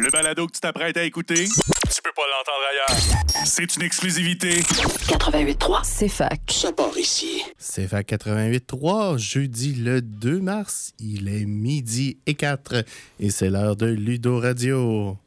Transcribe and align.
Le 0.00 0.10
balado 0.10 0.46
que 0.46 0.52
tu 0.52 0.60
t'apprêtes 0.60 0.96
à 0.96 1.04
écouter, 1.04 1.44
tu 1.44 2.02
peux 2.02 2.12
pas 2.16 2.22
l'entendre 2.22 2.64
ailleurs. 2.70 3.44
C'est 3.44 3.76
une 3.76 3.82
exclusivité. 3.82 4.60
88.3, 4.60 5.80
c'est 5.84 6.08
fac. 6.08 6.40
Ça 6.48 6.72
part 6.72 6.96
ici. 6.96 7.42
C'est 7.58 7.86
FAC 7.86 8.08
88.3, 8.08 9.18
jeudi 9.18 9.74
le 9.74 10.00
2 10.00 10.40
mars. 10.40 10.92
Il 10.98 11.28
est 11.28 11.44
midi 11.44 12.16
et 12.26 12.34
4 12.34 12.84
et 13.20 13.30
c'est 13.30 13.50
l'heure 13.50 13.76
de 13.76 13.86
Ludo 13.86 14.40
Radio. 14.40 15.18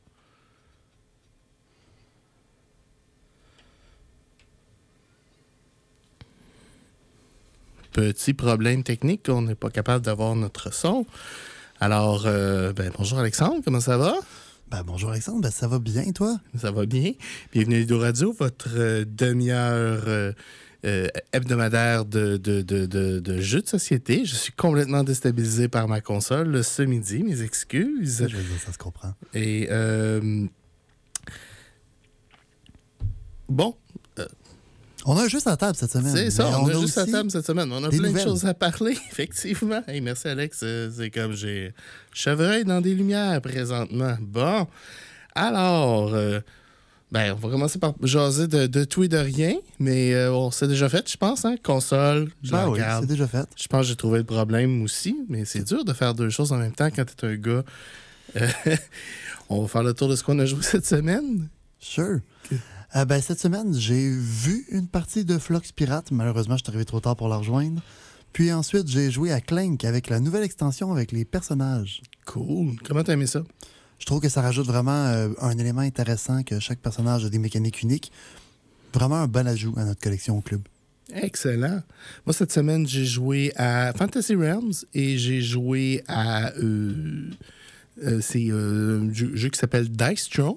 Petit 7.92 8.34
problème 8.34 8.84
technique, 8.84 9.28
on 9.30 9.44
n'est 9.44 9.56
pas 9.56 9.70
capable 9.70 10.04
d'avoir 10.04 10.36
notre 10.36 10.74
son. 10.74 11.06
Alors, 11.80 12.24
euh, 12.26 12.74
ben, 12.74 12.92
bonjour 12.98 13.20
Alexandre, 13.20 13.62
comment 13.64 13.80
ça 13.80 13.98
va? 13.98 14.16
Ben, 14.72 14.84
bonjour 14.84 15.12
Alexandre, 15.12 15.42
ben, 15.42 15.52
ça 15.52 15.68
va 15.68 15.80
bien 15.80 16.12
toi? 16.12 16.40
Ça 16.58 16.72
va 16.72 16.86
bien. 16.86 17.12
Bienvenue 17.54 17.76
à 17.76 17.80
Ludo 17.80 18.00
Radio, 18.00 18.34
votre 18.34 18.70
euh, 18.76 19.06
demi-heure 19.08 20.04
euh, 20.08 20.34
euh, 20.86 21.08
hebdomadaire 21.34 22.06
de, 22.06 22.38
de, 22.38 22.62
de, 22.62 22.86
de- 22.86 23.20
de 23.20 23.42
jeux 23.42 23.62
de 23.62 23.68
société. 23.68 24.26
Je 24.26 24.36
suis 24.36 24.52
complètement 24.54 25.04
déstabilisé 25.04 25.68
par 25.68 25.88
ma 25.88 26.02
console 26.02 26.64
ce 26.64 26.82
midi, 26.82 27.24
mes 27.24 27.42
excuses. 27.42 28.26
Je 28.28 28.36
veux 28.36 28.44
dire, 28.44 28.60
ça 28.60 28.74
se 28.74 28.78
comprend. 28.80 29.14
Et 29.36 29.70
bon, 33.48 33.76
On 35.08 35.18
a 35.18 35.30
sur 35.30 35.40
la 35.46 35.56
table 35.56 35.78
cette 35.78 35.92
semaine. 35.92 36.16
c'est 36.16 36.32
ça, 36.32 36.60
on, 36.60 36.68
a 36.68 36.74
juste 36.74 36.98
à 36.98 37.06
table 37.06 37.30
cette 37.30 37.46
semaine. 37.46 37.72
On 37.72 37.84
a 37.84 37.90
plein 37.90 37.98
nouvelles. 37.98 38.14
de 38.14 38.20
choses 38.20 38.46
à 38.46 38.56
parler, 38.56 38.98
effectivement. 39.12 39.82
Hey, 39.88 40.02
merci 40.02 40.28
Alex, 40.28 40.62
Euh, 40.64 40.90
c'est 40.96 41.12
comme 41.12 41.34
j'ai 41.34 41.74
chevreuil 42.12 42.66
dans 42.66 42.82
des 42.82 42.96
lumières 42.96 43.40
présentement. 43.40 44.18
Bon, 44.20 44.68
alors, 45.36 46.12
euh, 46.14 46.40
ben, 47.12 47.34
on 47.34 47.36
va 47.36 47.50
commencer 47.50 47.78
par 47.78 47.94
jaser 48.02 48.48
de, 48.48 48.66
de 48.66 48.84
tout 48.84 49.04
et 49.04 49.08
de 49.08 49.18
rien, 49.18 49.56
mais 49.80 50.16
euh, 50.16 50.34
on 50.34 50.50
s'est 50.50 50.68
déjà 50.68 50.90
fait, 50.90 51.08
je 51.10 51.18
pense, 51.18 51.46
hein? 51.46 51.56
Console, 51.62 52.32
Ben 52.50 52.68
oui, 52.70 52.80
c'est 53.00 53.06
déjà 53.06 53.28
fait. 53.28 53.48
Je 53.56 53.68
pense 53.68 53.82
que 53.82 53.88
j'ai 53.90 53.96
trouvé 53.96 54.18
le 54.20 54.24
problème 54.24 54.82
aussi, 54.82 55.16
mais 55.30 55.46
c'est 55.46 55.64
dur 55.64 55.86
de 55.86 55.94
faire 55.94 56.16
deux 56.16 56.30
choses 56.32 56.52
en 56.52 56.58
même 56.58 56.74
temps 56.74 56.90
quand 56.90 57.06
t'es 57.06 57.28
un 57.28 57.36
gars. 57.36 57.64
Euh, 58.38 58.48
on 59.50 59.62
va 59.62 59.68
faire 59.68 59.84
le 59.84 59.94
tour 59.94 60.10
de 60.10 60.16
ce 60.16 60.24
qu'on 60.24 60.40
a 60.40 60.46
joué 60.46 60.64
cette 60.64 60.86
semaine. 60.86 61.48
Sure. 61.80 62.22
Euh, 62.96 63.04
ben, 63.04 63.22
cette 63.22 63.42
semaine, 63.42 63.74
j'ai 63.74 64.10
vu 64.10 64.66
une 64.70 64.88
partie 64.88 65.26
de 65.26 65.38
Flox 65.38 65.74
Pirate. 65.74 66.12
Malheureusement, 66.12 66.56
je 66.56 66.64
suis 66.64 66.70
arrivé 66.70 66.86
trop 66.86 67.02
tard 67.02 67.18
pour 67.18 67.28
la 67.28 67.36
rejoindre. 67.36 67.82
Puis 68.32 68.54
ensuite, 68.54 68.88
j'ai 68.88 69.12
joué 69.12 69.34
à 69.34 69.42
Clank 69.42 69.84
avec 69.84 70.10
la 70.10 70.22
nouvelle 70.22 70.44
extension 70.44 70.94
avec 70.94 71.12
les 71.12 71.26
personnages. 71.26 72.02
Cool. 72.26 72.78
Comment 72.86 73.04
t'as 73.04 73.14
aimé 73.14 73.28
ça? 73.28 73.44
Je 74.00 74.06
trouve 74.06 74.22
que 74.22 74.30
ça 74.30 74.42
rajoute 74.42 74.68
vraiment 74.68 75.08
euh, 75.08 75.30
un 75.42 75.58
élément 75.58 75.82
intéressant 75.82 76.44
que 76.44 76.60
chaque 76.60 76.80
personnage 76.80 77.26
a 77.26 77.30
des 77.30 77.38
mécaniques 77.38 77.82
uniques. 77.82 78.14
Vraiment 78.94 79.16
un 79.18 79.28
bon 79.28 79.46
ajout 79.46 79.74
à 79.76 79.84
notre 79.84 80.00
collection 80.00 80.38
au 80.38 80.42
club. 80.42 80.62
Excellent. 81.14 81.82
Moi, 82.26 82.34
cette 82.34 82.54
semaine, 82.54 82.88
j'ai 82.88 83.06
joué 83.06 83.52
à 83.58 83.92
Fantasy 83.94 84.36
Realms 84.36 84.86
et 84.94 85.18
j'ai 85.18 85.42
joué 85.42 86.02
à. 86.08 86.54
euh, 86.54 87.30
euh, 88.04 88.20
c'est 88.22 88.52
un 88.52 89.12
jeu, 89.14 89.36
jeu 89.36 89.50
qui 89.50 89.60
s'appelle 89.60 89.90
Dice 89.90 90.30
Throne, 90.30 90.56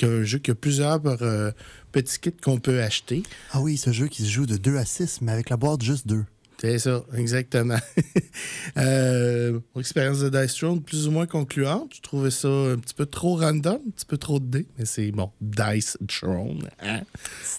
qui 0.00 0.06
est 0.06 0.20
un 0.20 0.24
jeu 0.24 0.38
qui 0.38 0.50
a 0.50 0.54
plusieurs 0.54 1.00
euh, 1.04 1.50
petits 1.92 2.18
kits 2.18 2.32
qu'on 2.32 2.58
peut 2.58 2.82
acheter. 2.82 3.22
Ah 3.52 3.60
oui, 3.60 3.76
ce 3.76 3.92
jeu 3.92 4.06
qui 4.08 4.22
se 4.22 4.30
joue 4.30 4.46
de 4.46 4.56
2 4.56 4.78
à 4.78 4.86
6, 4.86 5.20
mais 5.20 5.32
avec 5.32 5.50
la 5.50 5.58
boîte 5.58 5.82
juste 5.82 6.06
2. 6.06 6.24
C'est 6.58 6.78
ça, 6.78 7.04
exactement. 7.14 7.78
euh, 8.78 9.60
mon 9.74 9.80
expérience 9.80 10.20
de 10.20 10.28
Dice 10.30 10.54
Throne, 10.54 10.82
plus 10.82 11.06
ou 11.06 11.10
moins 11.10 11.26
concluante. 11.26 11.92
Je 11.96 12.00
trouvais 12.00 12.30
ça 12.30 12.48
un 12.48 12.78
petit 12.78 12.94
peu 12.94 13.04
trop 13.04 13.36
random, 13.36 13.78
un 13.86 13.90
petit 13.90 14.06
peu 14.06 14.16
trop 14.16 14.40
de 14.40 14.46
dés, 14.46 14.66
mais 14.78 14.86
c'est 14.86 15.10
bon. 15.10 15.30
Dice 15.42 15.98
Throne, 16.08 16.68
hein? 16.82 17.00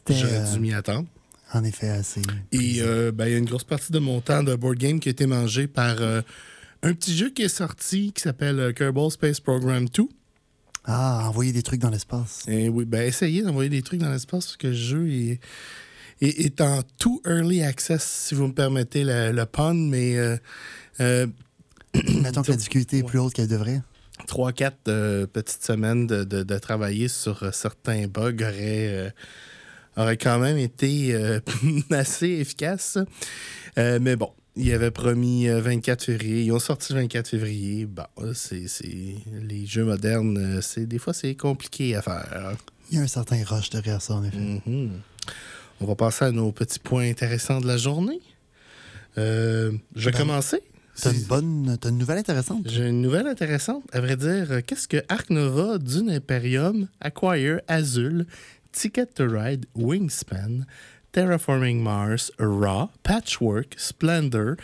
J'aurais 0.10 0.40
euh, 0.40 0.54
dû 0.54 0.60
m'y 0.60 0.74
attendre. 0.74 1.08
en 1.54 1.64
effet 1.64 1.90
assez. 1.90 2.22
Et 2.52 2.78
euh, 2.82 3.12
ben, 3.12 3.28
il 3.28 3.32
y 3.32 3.36
a 3.36 3.38
une 3.38 3.46
grosse 3.46 3.64
partie 3.64 3.92
de 3.92 4.00
mon 4.00 4.20
temps 4.20 4.42
de 4.42 4.56
board 4.56 4.78
game 4.78 5.00
qui 5.00 5.10
a 5.10 5.12
été 5.12 5.28
mangé 5.28 5.68
par 5.68 6.02
euh, 6.02 6.22
un 6.82 6.94
petit 6.94 7.16
jeu 7.16 7.30
qui 7.30 7.44
est 7.44 7.50
sorti 7.50 8.12
qui 8.14 8.22
s'appelle 8.22 8.74
Kerbal 8.76 9.12
Space 9.12 9.40
Program 9.40 9.88
2. 9.88 10.04
Ah, 10.86 11.26
envoyer 11.28 11.52
des 11.52 11.62
trucs 11.64 11.80
dans 11.82 11.90
l'espace. 11.92 12.44
Et 12.48 12.68
oui, 12.70 12.86
ben 12.86 13.02
essayez 13.06 13.44
d'envoyer 13.44 13.70
des 13.70 13.82
trucs 13.84 14.00
dans 14.00 14.10
l'espace 14.12 14.46
parce 14.46 14.58
que 14.58 14.68
le 14.68 14.74
jeu 14.74 15.10
est, 15.12 15.40
est, 16.22 16.40
est 16.46 16.62
en 16.62 16.82
tout 16.98 17.22
early 17.26 17.62
access, 17.62 18.04
si 18.04 18.36
vous 18.36 18.48
me 18.48 18.54
permettez 18.54 19.04
le, 19.04 19.32
le 19.32 19.46
pun, 19.46 19.74
mais 19.76 20.18
euh, 20.18 20.38
euh, 21.00 21.28
Mettons 22.22 22.42
que 22.42 22.52
la 22.52 22.58
difficulté 22.58 23.00
est 23.00 23.04
plus 23.04 23.20
haute 23.20 23.34
qu'elle 23.34 23.48
devrait. 23.48 23.82
3-4 24.28 24.72
euh, 24.88 25.28
petites 25.28 25.64
semaines 25.64 26.08
de, 26.08 26.24
de- 26.24 26.44
de 26.44 26.58
travailler 26.58 27.08
sur 27.08 27.44
euh, 27.44 27.52
certains 27.52 28.08
bugs 28.08 28.36
auraient, 28.42 28.88
euh, 28.90 29.10
auraient 29.98 30.18
quand 30.18 30.40
même 30.40 30.58
été 30.58 31.14
euh, 31.14 31.40
assez 31.92 32.28
efficaces. 32.30 32.98
Euh, 33.78 34.00
mais 34.02 34.16
bon, 34.16 34.32
ils 34.56 34.74
avaient 34.74 34.92
promis 34.92 35.48
euh, 35.48 35.62
24 35.62 36.04
février. 36.04 36.44
Ils 36.44 36.52
ont 36.52 36.60
sorti 36.60 36.94
le 36.94 37.02
24 37.02 37.28
février. 37.30 37.86
Bon, 37.86 38.04
euh, 38.20 38.34
c'est, 38.34 38.66
les 39.42 39.66
jeux 39.66 39.86
modernes, 39.86 40.38
euh, 40.38 40.62
c'est, 40.62 40.86
des 40.86 41.00
fois, 41.00 41.14
c'est 41.14 41.36
compliqué 41.36 41.96
à 41.96 42.02
faire. 42.02 42.54
Il 42.92 42.98
y 42.98 43.00
a 43.00 43.04
un 43.04 43.08
certain 43.08 43.42
rush 43.46 43.70
derrière 43.70 44.02
ça, 44.02 44.16
en 44.16 44.24
effet. 44.24 44.38
Mhm. 44.66 44.92
On 45.80 45.86
va 45.86 45.96
passer 45.96 46.26
à 46.26 46.32
nos 46.32 46.52
petits 46.52 46.80
points 46.80 47.10
intéressants 47.10 47.62
de 47.62 47.68
la 47.68 47.78
journée. 47.78 48.20
Euh, 49.18 49.72
je 49.96 50.06
vais 50.06 50.12
Ben, 50.12 50.20
commencer. 50.20 50.62
T'as 51.02 51.12
une 51.14 51.24
bonne, 51.24 51.78
t'as 51.80 51.90
une 51.90 51.98
nouvelle 51.98 52.18
intéressante. 52.20 52.64
J'ai 52.70 52.88
une 52.88 53.02
nouvelle 53.02 53.26
intéressante. 53.28 53.84
À 53.92 54.02
vrai 54.02 54.18
dire, 54.18 54.52
euh, 54.52 54.62
qu'est-ce 54.66 54.88
que 54.88 55.02
Arc 55.10 55.30
Nova, 55.30 55.78
Dune 55.80 56.12
Imperium, 56.12 56.88
Acquire, 57.00 57.62
Azul, 57.68 58.26
Ticket 58.72 59.08
to 59.08 59.26
Ride, 59.28 59.66
Wingspan, 59.74 60.66
Terraforming 61.14 61.82
Mars, 61.82 62.32
Raw, 62.40 62.90
Patchwork, 63.04 63.76
Splendor, 63.78 64.58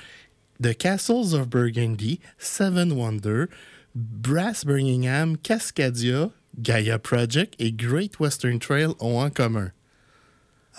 The 0.59 0.73
Castles 0.75 1.33
of 1.33 1.49
Burgundy, 1.49 2.19
Seven 2.37 2.95
Wonder, 2.95 3.49
Brass 3.95 4.63
Birmingham, 4.63 5.37
Cascadia, 5.37 6.31
Gaia 6.61 6.97
Project 6.99 7.55
et 7.59 7.71
Great 7.71 8.19
Western 8.19 8.59
Trail 8.59 8.87
ont 8.99 9.19
en 9.19 9.29
commun. 9.29 9.71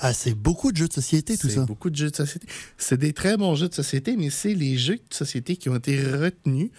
Ah, 0.01 0.13
c'est 0.13 0.35
beaucoup 0.35 0.71
de 0.73 0.77
jeux 0.77 0.89
de 0.89 0.93
société, 0.93 1.37
tout 1.37 1.49
C'est 1.49 1.57
ça. 1.57 1.65
beaucoup 1.65 1.91
de 1.91 1.97
jeux 1.97 2.11
de 2.11 2.17
société. 2.17 2.47
C'est 2.77 2.99
des 2.99 3.13
très 3.13 3.37
bons 3.37 3.57
jeux 3.57 3.69
de 3.69 3.75
société, 3.75 4.17
mais 4.17 4.31
c'est 4.31 4.55
les 4.55 4.77
jeux 4.79 4.97
de 4.97 5.15
société 5.15 5.57
qui 5.57 5.69
ont 5.69 5.77
été 5.77 6.01
retenus 6.01 6.71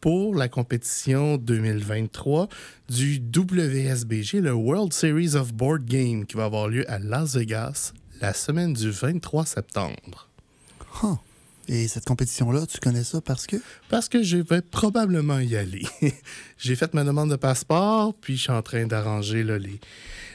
pour 0.00 0.34
la 0.34 0.48
compétition 0.48 1.38
2023 1.38 2.48
du 2.90 3.20
WSBG, 3.34 4.40
le 4.40 4.52
World 4.52 4.92
Series 4.92 5.34
of 5.34 5.52
Board 5.54 5.84
Game, 5.86 6.24
qui 6.26 6.36
va 6.36 6.44
avoir 6.44 6.68
lieu 6.68 6.88
à 6.90 6.98
Las 6.98 7.34
Vegas 7.36 7.92
la 8.20 8.34
semaine 8.34 8.72
du 8.72 8.90
23 8.90 9.46
septembre. 9.46 10.28
Huh. 11.02 11.16
Et 11.68 11.86
cette 11.86 12.06
compétition-là, 12.06 12.66
tu 12.66 12.78
connais 12.78 13.04
ça 13.04 13.20
parce 13.20 13.46
que? 13.46 13.56
Parce 13.90 14.08
que 14.08 14.22
je 14.22 14.38
vais 14.38 14.62
probablement 14.62 15.38
y 15.38 15.54
aller. 15.54 15.82
J'ai 16.58 16.76
fait 16.76 16.94
ma 16.94 17.04
demande 17.04 17.30
de 17.30 17.36
passeport, 17.36 18.14
puis 18.14 18.36
je 18.36 18.42
suis 18.42 18.52
en 18.52 18.62
train 18.62 18.86
d'arranger 18.86 19.44
les, 19.44 19.80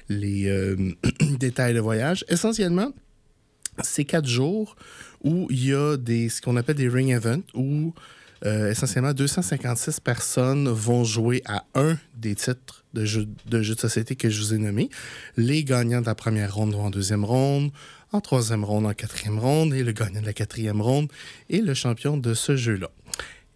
les 0.09 0.47
euh, 0.47 0.93
détails 1.39 1.73
de 1.73 1.79
voyage. 1.79 2.23
Essentiellement, 2.29 2.91
c'est 3.81 4.05
quatre 4.05 4.27
jours 4.27 4.75
où 5.23 5.47
il 5.49 5.66
y 5.66 5.73
a 5.73 5.97
des, 5.97 6.29
ce 6.29 6.41
qu'on 6.41 6.55
appelle 6.55 6.75
des 6.75 6.89
ring 6.89 7.11
events, 7.11 7.43
où 7.55 7.93
euh, 8.45 8.71
essentiellement 8.71 9.13
256 9.13 9.99
personnes 10.01 10.67
vont 10.67 11.03
jouer 11.03 11.41
à 11.45 11.63
un 11.75 11.97
des 12.15 12.35
titres 12.35 12.83
de 12.93 13.05
jeux 13.05 13.27
de, 13.45 13.63
société 13.63 14.15
que 14.15 14.29
je 14.29 14.41
vous 14.41 14.53
ai 14.53 14.57
nommés. 14.57 14.89
Les 15.37 15.63
gagnants 15.63 16.01
de 16.01 16.05
la 16.05 16.15
première 16.15 16.53
ronde 16.53 16.73
vont 16.73 16.85
en 16.85 16.89
deuxième 16.89 17.23
ronde, 17.23 17.71
en 18.11 18.21
troisième 18.21 18.63
ronde, 18.65 18.85
en 18.85 18.93
quatrième 18.93 19.39
ronde, 19.39 19.73
et 19.73 19.83
le 19.83 19.93
gagnant 19.93 20.21
de 20.21 20.25
la 20.25 20.33
quatrième 20.33 20.81
ronde 20.81 21.11
est 21.49 21.61
le 21.61 21.73
champion 21.73 22.17
de 22.17 22.33
ce 22.33 22.55
jeu-là. 22.55 22.89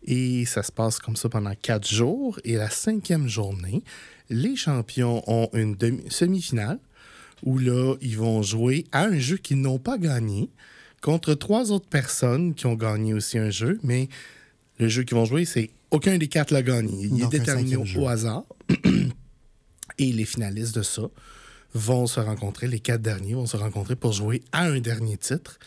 Et 0.06 0.46
ça 0.46 0.64
se 0.64 0.72
passe 0.72 1.00
comme 1.00 1.18
ça 1.18 1.28
pendant 1.28 1.54
quatre 1.54 1.88
jours. 1.88 2.40
Et 2.46 2.56
la 2.56 2.70
cinquième 2.70 3.28
journée, 3.28 3.84
les 4.30 4.56
champions 4.56 5.22
ont 5.28 5.50
une 5.54 5.76
semi-finale 6.10 6.80
où 7.44 7.58
là, 7.60 7.96
ils 8.02 8.18
vont 8.18 8.42
jouer 8.42 8.86
à 8.92 9.04
un 9.04 9.20
jeu 9.20 9.38
qu'ils 9.38 9.62
n'ont 9.62 9.80
pas 9.80 9.98
gagné 9.98 10.50
contre 11.02 11.34
trois 11.34 11.72
autres 11.72 11.88
personnes 11.88 12.54
qui 12.56 12.66
ont 12.66 12.74
gagné 12.74 13.14
aussi 13.14 13.38
un 13.38 13.50
jeu, 13.50 13.80
mais 13.84 14.10
le 14.80 14.88
jeu 14.88 15.04
qu'ils 15.04 15.18
vont 15.18 15.26
jouer, 15.26 15.46
c'est 15.46 15.70
aucun 15.92 16.18
des 16.18 16.28
quatre 16.28 16.52
l'a 16.52 16.62
gagné. 16.64 17.06
Il 17.06 17.10
Donc, 17.18 17.34
est 17.34 17.40
déterminé 17.40 17.76
au, 17.76 17.86
jeu. 17.86 18.06
hasard. 18.06 18.44
Et 19.98 20.12
les 20.12 20.26
finalistes 20.26 20.76
de 20.76 20.84
ça 20.84 21.04
vont 21.74 22.08
se 22.08 22.20
rencontrer, 22.20 22.68
les 22.68 22.80
quatre 22.80 23.02
derniers 23.02 23.34
vont 23.34 23.46
se 23.46 23.58
rencontrer 23.58 23.96
pour 23.96 24.12
jouer 24.12 24.42
à 24.52 24.64
un 24.64 24.80
dernier 24.80 25.18
titre 25.18 25.60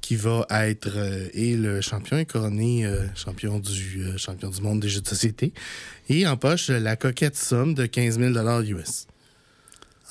qui 0.00 0.16
va 0.16 0.46
être 0.50 0.92
euh, 0.96 1.28
et 1.32 1.56
le 1.56 1.80
champion 1.80 2.18
est 2.18 2.30
couronné 2.30 2.84
euh, 2.84 3.06
champion 3.14 3.58
du 3.58 4.02
euh, 4.04 4.18
champion 4.18 4.50
du 4.50 4.60
monde 4.60 4.80
des 4.80 4.88
jeux 4.90 5.00
de 5.00 5.08
société 5.08 5.54
et 6.10 6.26
empoche 6.26 6.68
la 6.68 6.94
coquette 6.96 7.36
somme 7.36 7.72
de 7.72 7.86
15 7.86 8.18
000 8.18 8.60
US. 8.64 9.06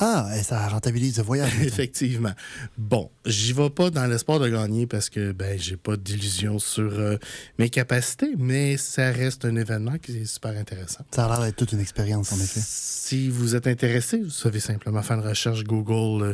Ah, 0.05 0.29
et 0.37 0.43
ça 0.43 0.67
rentabilise 0.67 1.17
le 1.17 1.23
voyage. 1.23 1.53
Effectivement. 1.61 2.33
Bon, 2.77 3.09
j'y 3.25 3.53
vais 3.53 3.69
pas 3.69 3.89
dans 3.89 4.05
l'espoir 4.05 4.37
de 4.39 4.49
gagner 4.49 4.85
parce 4.85 5.09
que 5.09 5.31
ben 5.31 5.57
j'ai 5.57 5.77
pas 5.77 5.95
d'illusion 5.95 6.59
sur 6.59 6.91
euh, 6.91 7.17
mes 7.57 7.69
capacités, 7.69 8.33
mais 8.37 8.75
ça 8.75 9.11
reste 9.11 9.45
un 9.45 9.55
événement 9.55 9.97
qui 9.97 10.17
est 10.17 10.25
super 10.25 10.57
intéressant. 10.57 11.05
Ça 11.11 11.25
a 11.25 11.29
l'air 11.29 11.45
d'être 11.45 11.55
toute 11.55 11.71
une 11.71 11.79
expérience, 11.79 12.33
en 12.33 12.35
effet. 12.37 12.59
Si 12.61 13.29
vous 13.29 13.55
êtes 13.55 13.67
intéressé, 13.67 14.17
vous 14.21 14.29
savez 14.29 14.59
simplement 14.59 15.01
faire 15.01 15.17
une 15.19 15.27
recherche 15.27 15.63
Google 15.63 16.23
euh, 16.23 16.33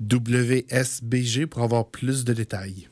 WSBG 0.00 1.46
pour 1.46 1.62
avoir 1.62 1.86
plus 1.88 2.24
de 2.24 2.32
détails. 2.32 2.88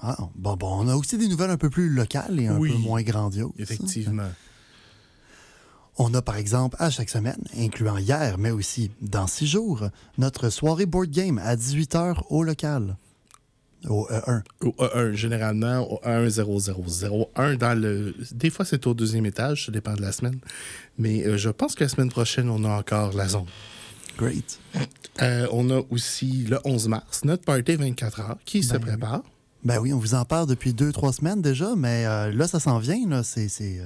Ah, 0.00 0.16
bon, 0.36 0.56
bon, 0.56 0.84
on 0.84 0.88
a 0.88 0.94
aussi 0.96 1.18
des 1.18 1.28
nouvelles 1.28 1.50
un 1.50 1.58
peu 1.58 1.68
plus 1.68 1.90
locales 1.90 2.40
et 2.40 2.46
un 2.46 2.56
Oui. 2.56 2.70
peu 2.70 2.78
moins 2.78 3.02
grandioses. 3.02 3.52
Effectivement. 3.58 4.30
On 5.98 6.14
a 6.14 6.22
par 6.22 6.36
exemple 6.36 6.76
à 6.78 6.90
chaque 6.90 7.10
semaine, 7.10 7.42
incluant 7.56 7.98
hier, 7.98 8.38
mais 8.38 8.50
aussi 8.50 8.90
dans 9.02 9.26
six 9.26 9.46
jours, 9.46 9.88
notre 10.16 10.48
soirée 10.48 10.86
board 10.86 11.10
game 11.10 11.38
à 11.38 11.54
18h 11.54 12.22
au 12.30 12.42
local. 12.42 12.96
Au 13.88 14.06
E 14.10 14.20
E1. 14.20 14.42
Au 14.60 14.70
A1, 14.78 15.12
généralement 15.12 15.92
au 15.92 16.00
10001 16.04 17.56
dans 17.56 17.78
le. 17.78 18.14
Des 18.32 18.48
fois, 18.48 18.64
c'est 18.64 18.86
au 18.86 18.94
deuxième 18.94 19.26
étage, 19.26 19.66
ça 19.66 19.72
dépend 19.72 19.94
de 19.94 20.02
la 20.02 20.12
semaine. 20.12 20.38
Mais 20.98 21.24
euh, 21.26 21.36
je 21.36 21.50
pense 21.50 21.74
que 21.74 21.84
la 21.84 21.88
semaine 21.88 22.10
prochaine, 22.10 22.48
on 22.48 22.64
a 22.64 22.78
encore 22.78 23.12
la 23.12 23.28
zone. 23.28 23.46
Great. 24.16 24.60
Euh, 25.20 25.46
on 25.52 25.68
a 25.70 25.82
aussi 25.90 26.44
le 26.44 26.58
11 26.64 26.88
mars, 26.88 27.24
notre 27.24 27.44
party 27.44 27.74
24 27.76 28.20
heures 28.20 28.38
qui 28.44 28.62
se 28.62 28.74
Ben 28.74 28.80
prépare. 28.80 29.22
Ben 29.64 29.78
oui, 29.78 29.92
on 29.92 29.98
vous 29.98 30.14
en 30.14 30.24
parle 30.24 30.46
depuis 30.46 30.72
deux, 30.72 30.92
trois 30.92 31.12
semaines 31.12 31.42
déjà, 31.42 31.74
mais 31.76 32.06
euh, 32.06 32.32
là, 32.32 32.46
ça 32.46 32.60
s'en 32.60 32.78
vient. 32.78 33.08
Là. 33.08 33.22
C'est, 33.22 33.48
c'est, 33.48 33.80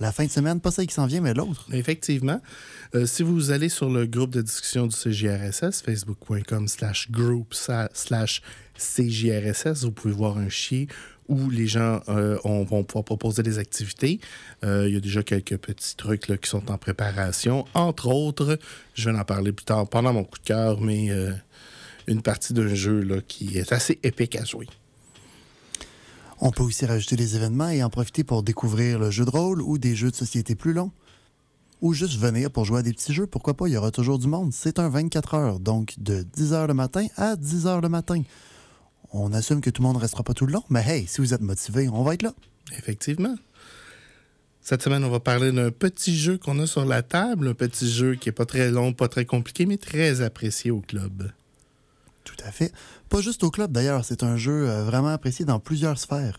la 0.00 0.10
fin 0.12 0.24
de 0.24 0.30
semaine, 0.30 0.60
pas 0.60 0.70
celle 0.70 0.86
qui 0.86 0.94
s'en 0.94 1.06
vient, 1.06 1.20
mais 1.20 1.34
l'autre. 1.34 1.66
Effectivement. 1.72 2.40
Euh, 2.94 3.06
si 3.06 3.22
vous 3.22 3.50
allez 3.52 3.68
sur 3.68 3.88
le 3.88 4.06
groupe 4.06 4.30
de 4.30 4.42
discussion 4.42 4.86
du 4.86 4.94
CJRSS, 4.96 5.82
facebook.com 5.82 6.66
slash 6.68 7.10
group 7.10 7.54
slash 7.54 8.42
CJRSS, 8.76 9.84
vous 9.84 9.92
pouvez 9.92 10.14
voir 10.14 10.38
un 10.38 10.48
chier 10.48 10.88
où 11.28 11.48
les 11.50 11.66
gens 11.68 12.00
euh, 12.08 12.36
on- 12.44 12.64
vont 12.64 12.82
pouvoir 12.84 13.04
proposer 13.04 13.42
des 13.42 13.58
activités. 13.58 14.18
Euh, 14.64 14.88
il 14.88 14.94
y 14.94 14.96
a 14.96 15.00
déjà 15.00 15.22
quelques 15.22 15.56
petits 15.56 15.94
trucs 15.96 16.28
là, 16.28 16.36
qui 16.36 16.50
sont 16.50 16.70
en 16.70 16.78
préparation. 16.78 17.64
Entre 17.74 18.08
autres, 18.08 18.58
je 18.94 19.08
vais 19.08 19.16
en 19.16 19.24
parler 19.24 19.52
plus 19.52 19.64
tard 19.64 19.88
pendant 19.88 20.12
mon 20.12 20.24
coup 20.24 20.38
de 20.38 20.44
cœur, 20.44 20.80
mais 20.80 21.10
une 22.08 22.22
partie 22.22 22.52
d'un 22.52 22.74
jeu 22.74 23.00
là, 23.02 23.20
qui 23.26 23.56
est 23.56 23.72
assez 23.72 23.98
épique 24.02 24.34
à 24.36 24.44
jouer. 24.44 24.66
On 26.44 26.50
peut 26.50 26.64
aussi 26.64 26.86
rajouter 26.86 27.14
des 27.14 27.36
événements 27.36 27.68
et 27.68 27.84
en 27.84 27.88
profiter 27.88 28.24
pour 28.24 28.42
découvrir 28.42 28.98
le 28.98 29.12
jeu 29.12 29.24
de 29.24 29.30
rôle 29.30 29.62
ou 29.62 29.78
des 29.78 29.94
jeux 29.94 30.10
de 30.10 30.16
société 30.16 30.56
plus 30.56 30.72
longs. 30.72 30.90
Ou 31.82 31.94
juste 31.94 32.18
venir 32.18 32.50
pour 32.50 32.64
jouer 32.64 32.80
à 32.80 32.82
des 32.82 32.92
petits 32.92 33.12
jeux. 33.12 33.28
Pourquoi 33.28 33.54
pas, 33.54 33.68
il 33.68 33.74
y 33.74 33.76
aura 33.76 33.92
toujours 33.92 34.18
du 34.18 34.26
monde. 34.26 34.52
C'est 34.52 34.80
un 34.80 34.88
24 34.88 35.34
heures, 35.34 35.60
donc 35.60 35.94
de 35.98 36.24
10 36.24 36.52
heures 36.52 36.66
le 36.66 36.74
matin 36.74 37.06
à 37.16 37.36
10 37.36 37.68
heures 37.68 37.80
le 37.80 37.88
matin. 37.88 38.20
On 39.12 39.32
assume 39.32 39.60
que 39.60 39.70
tout 39.70 39.82
le 39.82 39.86
monde 39.86 39.98
ne 39.98 40.00
restera 40.00 40.24
pas 40.24 40.34
tout 40.34 40.46
le 40.46 40.52
long, 40.52 40.64
mais 40.68 40.82
hey, 40.84 41.06
si 41.06 41.20
vous 41.20 41.32
êtes 41.32 41.42
motivé, 41.42 41.88
on 41.88 42.02
va 42.02 42.14
être 42.14 42.22
là. 42.22 42.34
Effectivement. 42.76 43.36
Cette 44.62 44.82
semaine, 44.82 45.04
on 45.04 45.10
va 45.10 45.20
parler 45.20 45.52
d'un 45.52 45.70
petit 45.70 46.16
jeu 46.16 46.38
qu'on 46.38 46.58
a 46.58 46.66
sur 46.66 46.84
la 46.84 47.02
table, 47.02 47.46
un 47.46 47.54
petit 47.54 47.88
jeu 47.88 48.16
qui 48.16 48.30
est 48.30 48.32
pas 48.32 48.46
très 48.46 48.72
long, 48.72 48.92
pas 48.92 49.06
très 49.06 49.26
compliqué, 49.26 49.64
mais 49.64 49.76
très 49.76 50.22
apprécié 50.22 50.72
au 50.72 50.80
club. 50.80 51.30
Tout 52.24 52.36
à 52.44 52.52
fait. 52.52 52.72
Pas 53.08 53.20
juste 53.20 53.42
au 53.44 53.50
club 53.50 53.72
d'ailleurs, 53.72 54.04
c'est 54.04 54.22
un 54.22 54.36
jeu 54.36 54.68
euh, 54.68 54.84
vraiment 54.84 55.08
apprécié 55.08 55.44
dans 55.44 55.58
plusieurs 55.58 55.98
sphères. 55.98 56.38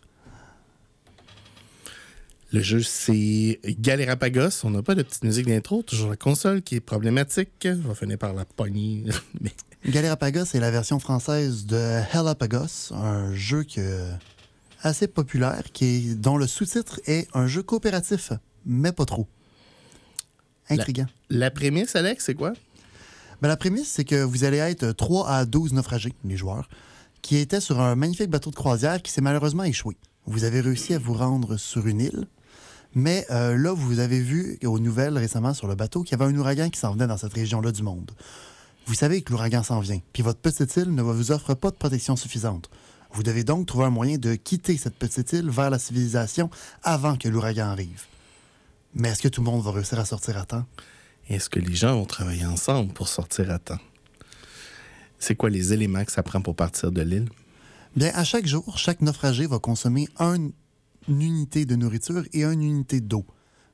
Le 2.51 2.61
jeu, 2.61 2.83
c'est 2.83 3.59
Galerapagos. 3.65 4.63
On 4.63 4.69
n'a 4.69 4.83
pas 4.83 4.93
de 4.93 5.01
petite 5.01 5.23
musique 5.23 5.47
d'intro, 5.47 5.81
toujours 5.81 6.11
la 6.11 6.15
console 6.15 6.61
qui 6.61 6.75
est 6.75 6.79
problématique. 6.79 7.67
On 7.67 7.87
va 7.87 7.95
finir 7.95 8.19
par 8.19 8.33
la 8.33 8.45
pogner. 8.45 9.05
mais 9.41 9.51
Galerapagos 9.87 10.53
est 10.53 10.59
la 10.59 10.69
version 10.69 10.99
française 10.99 11.65
de 11.65 12.01
Hellapagos, 12.13 12.93
un 12.93 13.33
jeu 13.33 13.63
que, 13.63 14.07
assez 14.81 15.07
populaire 15.07 15.63
qui 15.73 15.85
est, 15.85 16.15
dont 16.15 16.37
le 16.37 16.45
sous-titre 16.45 17.01
est 17.05 17.27
un 17.33 17.47
jeu 17.47 17.63
coopératif, 17.63 18.33
mais 18.65 18.91
pas 18.91 19.05
trop. 19.05 19.27
Intriguant. 20.69 21.07
la 21.29 21.51
prémisse, 21.51 21.95
Alex, 21.95 22.23
c'est 22.25 22.35
quoi? 22.35 22.53
Ben, 23.43 23.49
la 23.49 23.57
prémisse, 23.57 23.89
c'est 23.89 24.05
que 24.05 24.23
vous 24.23 24.45
allez 24.45 24.59
être 24.59 24.93
3 24.93 25.27
à 25.27 25.43
12 25.43 25.73
naufragés, 25.73 26.13
les 26.23 26.37
joueurs, 26.37 26.69
qui 27.21 27.35
étaient 27.35 27.59
sur 27.59 27.81
un 27.81 27.93
magnifique 27.93 28.29
bateau 28.29 28.51
de 28.51 28.55
croisière 28.55 29.01
qui 29.01 29.11
s'est 29.11 29.19
malheureusement 29.19 29.65
échoué. 29.65 29.97
Vous 30.25 30.45
avez 30.45 30.61
réussi 30.61 30.93
à 30.93 30.97
vous 30.97 31.13
rendre 31.13 31.57
sur 31.57 31.85
une 31.85 31.99
île, 31.99 32.27
mais 32.95 33.25
euh, 33.31 33.57
là, 33.57 33.73
vous 33.73 33.99
avez 33.99 34.21
vu 34.21 34.57
aux 34.63 34.79
nouvelles 34.79 35.17
récemment 35.17 35.53
sur 35.53 35.67
le 35.67 35.75
bateau 35.75 36.03
qu'il 36.03 36.17
y 36.17 36.21
avait 36.21 36.33
un 36.33 36.37
ouragan 36.37 36.69
qui 36.69 36.79
s'en 36.79 36.93
venait 36.93 37.05
dans 37.05 37.17
cette 37.17 37.33
région-là 37.33 37.73
du 37.73 37.83
monde. 37.83 38.11
Vous 38.85 38.93
savez 38.93 39.21
que 39.23 39.33
l'ouragan 39.33 39.61
s'en 39.61 39.81
vient, 39.81 39.99
puis 40.13 40.23
votre 40.23 40.39
petite 40.39 40.73
île 40.77 40.95
ne 40.95 41.01
vous 41.01 41.33
offre 41.33 41.53
pas 41.53 41.71
de 41.71 41.75
protection 41.75 42.15
suffisante. 42.15 42.69
Vous 43.11 43.23
devez 43.23 43.43
donc 43.43 43.67
trouver 43.67 43.83
un 43.83 43.89
moyen 43.89 44.17
de 44.17 44.35
quitter 44.35 44.77
cette 44.77 44.95
petite 44.95 45.33
île 45.33 45.49
vers 45.49 45.69
la 45.69 45.79
civilisation 45.79 46.49
avant 46.81 47.17
que 47.17 47.27
l'ouragan 47.27 47.67
arrive. 47.67 48.03
Mais 48.95 49.09
est-ce 49.09 49.21
que 49.21 49.27
tout 49.27 49.41
le 49.41 49.51
monde 49.51 49.61
va 49.61 49.71
réussir 49.71 49.99
à 49.99 50.05
sortir 50.05 50.37
à 50.37 50.45
temps? 50.45 50.63
Est-ce 51.33 51.49
que 51.49 51.59
les 51.59 51.73
gens 51.73 51.95
vont 51.95 52.05
travailler 52.05 52.45
ensemble 52.45 52.93
pour 52.93 53.07
sortir 53.07 53.49
à 53.49 53.57
temps? 53.57 53.79
C'est 55.17 55.35
quoi 55.35 55.49
les 55.49 55.73
éléments 55.73 56.05
que 56.05 56.11
ça 56.11 56.21
prend 56.21 56.41
pour 56.41 56.55
partir 56.55 56.91
de 56.91 57.01
l'île? 57.01 57.27
Bien, 57.95 58.11
à 58.13 58.23
chaque 58.23 58.45
jour, 58.45 58.77
chaque 58.77 59.01
naufragé 59.01 59.47
va 59.47 59.57
consommer 59.57 60.07
un- 60.19 60.49
une 61.07 61.21
unité 61.21 61.65
de 61.65 61.75
nourriture 61.75 62.23
et 62.33 62.43
une 62.43 62.61
unité 62.61 63.01
d'eau. 63.01 63.25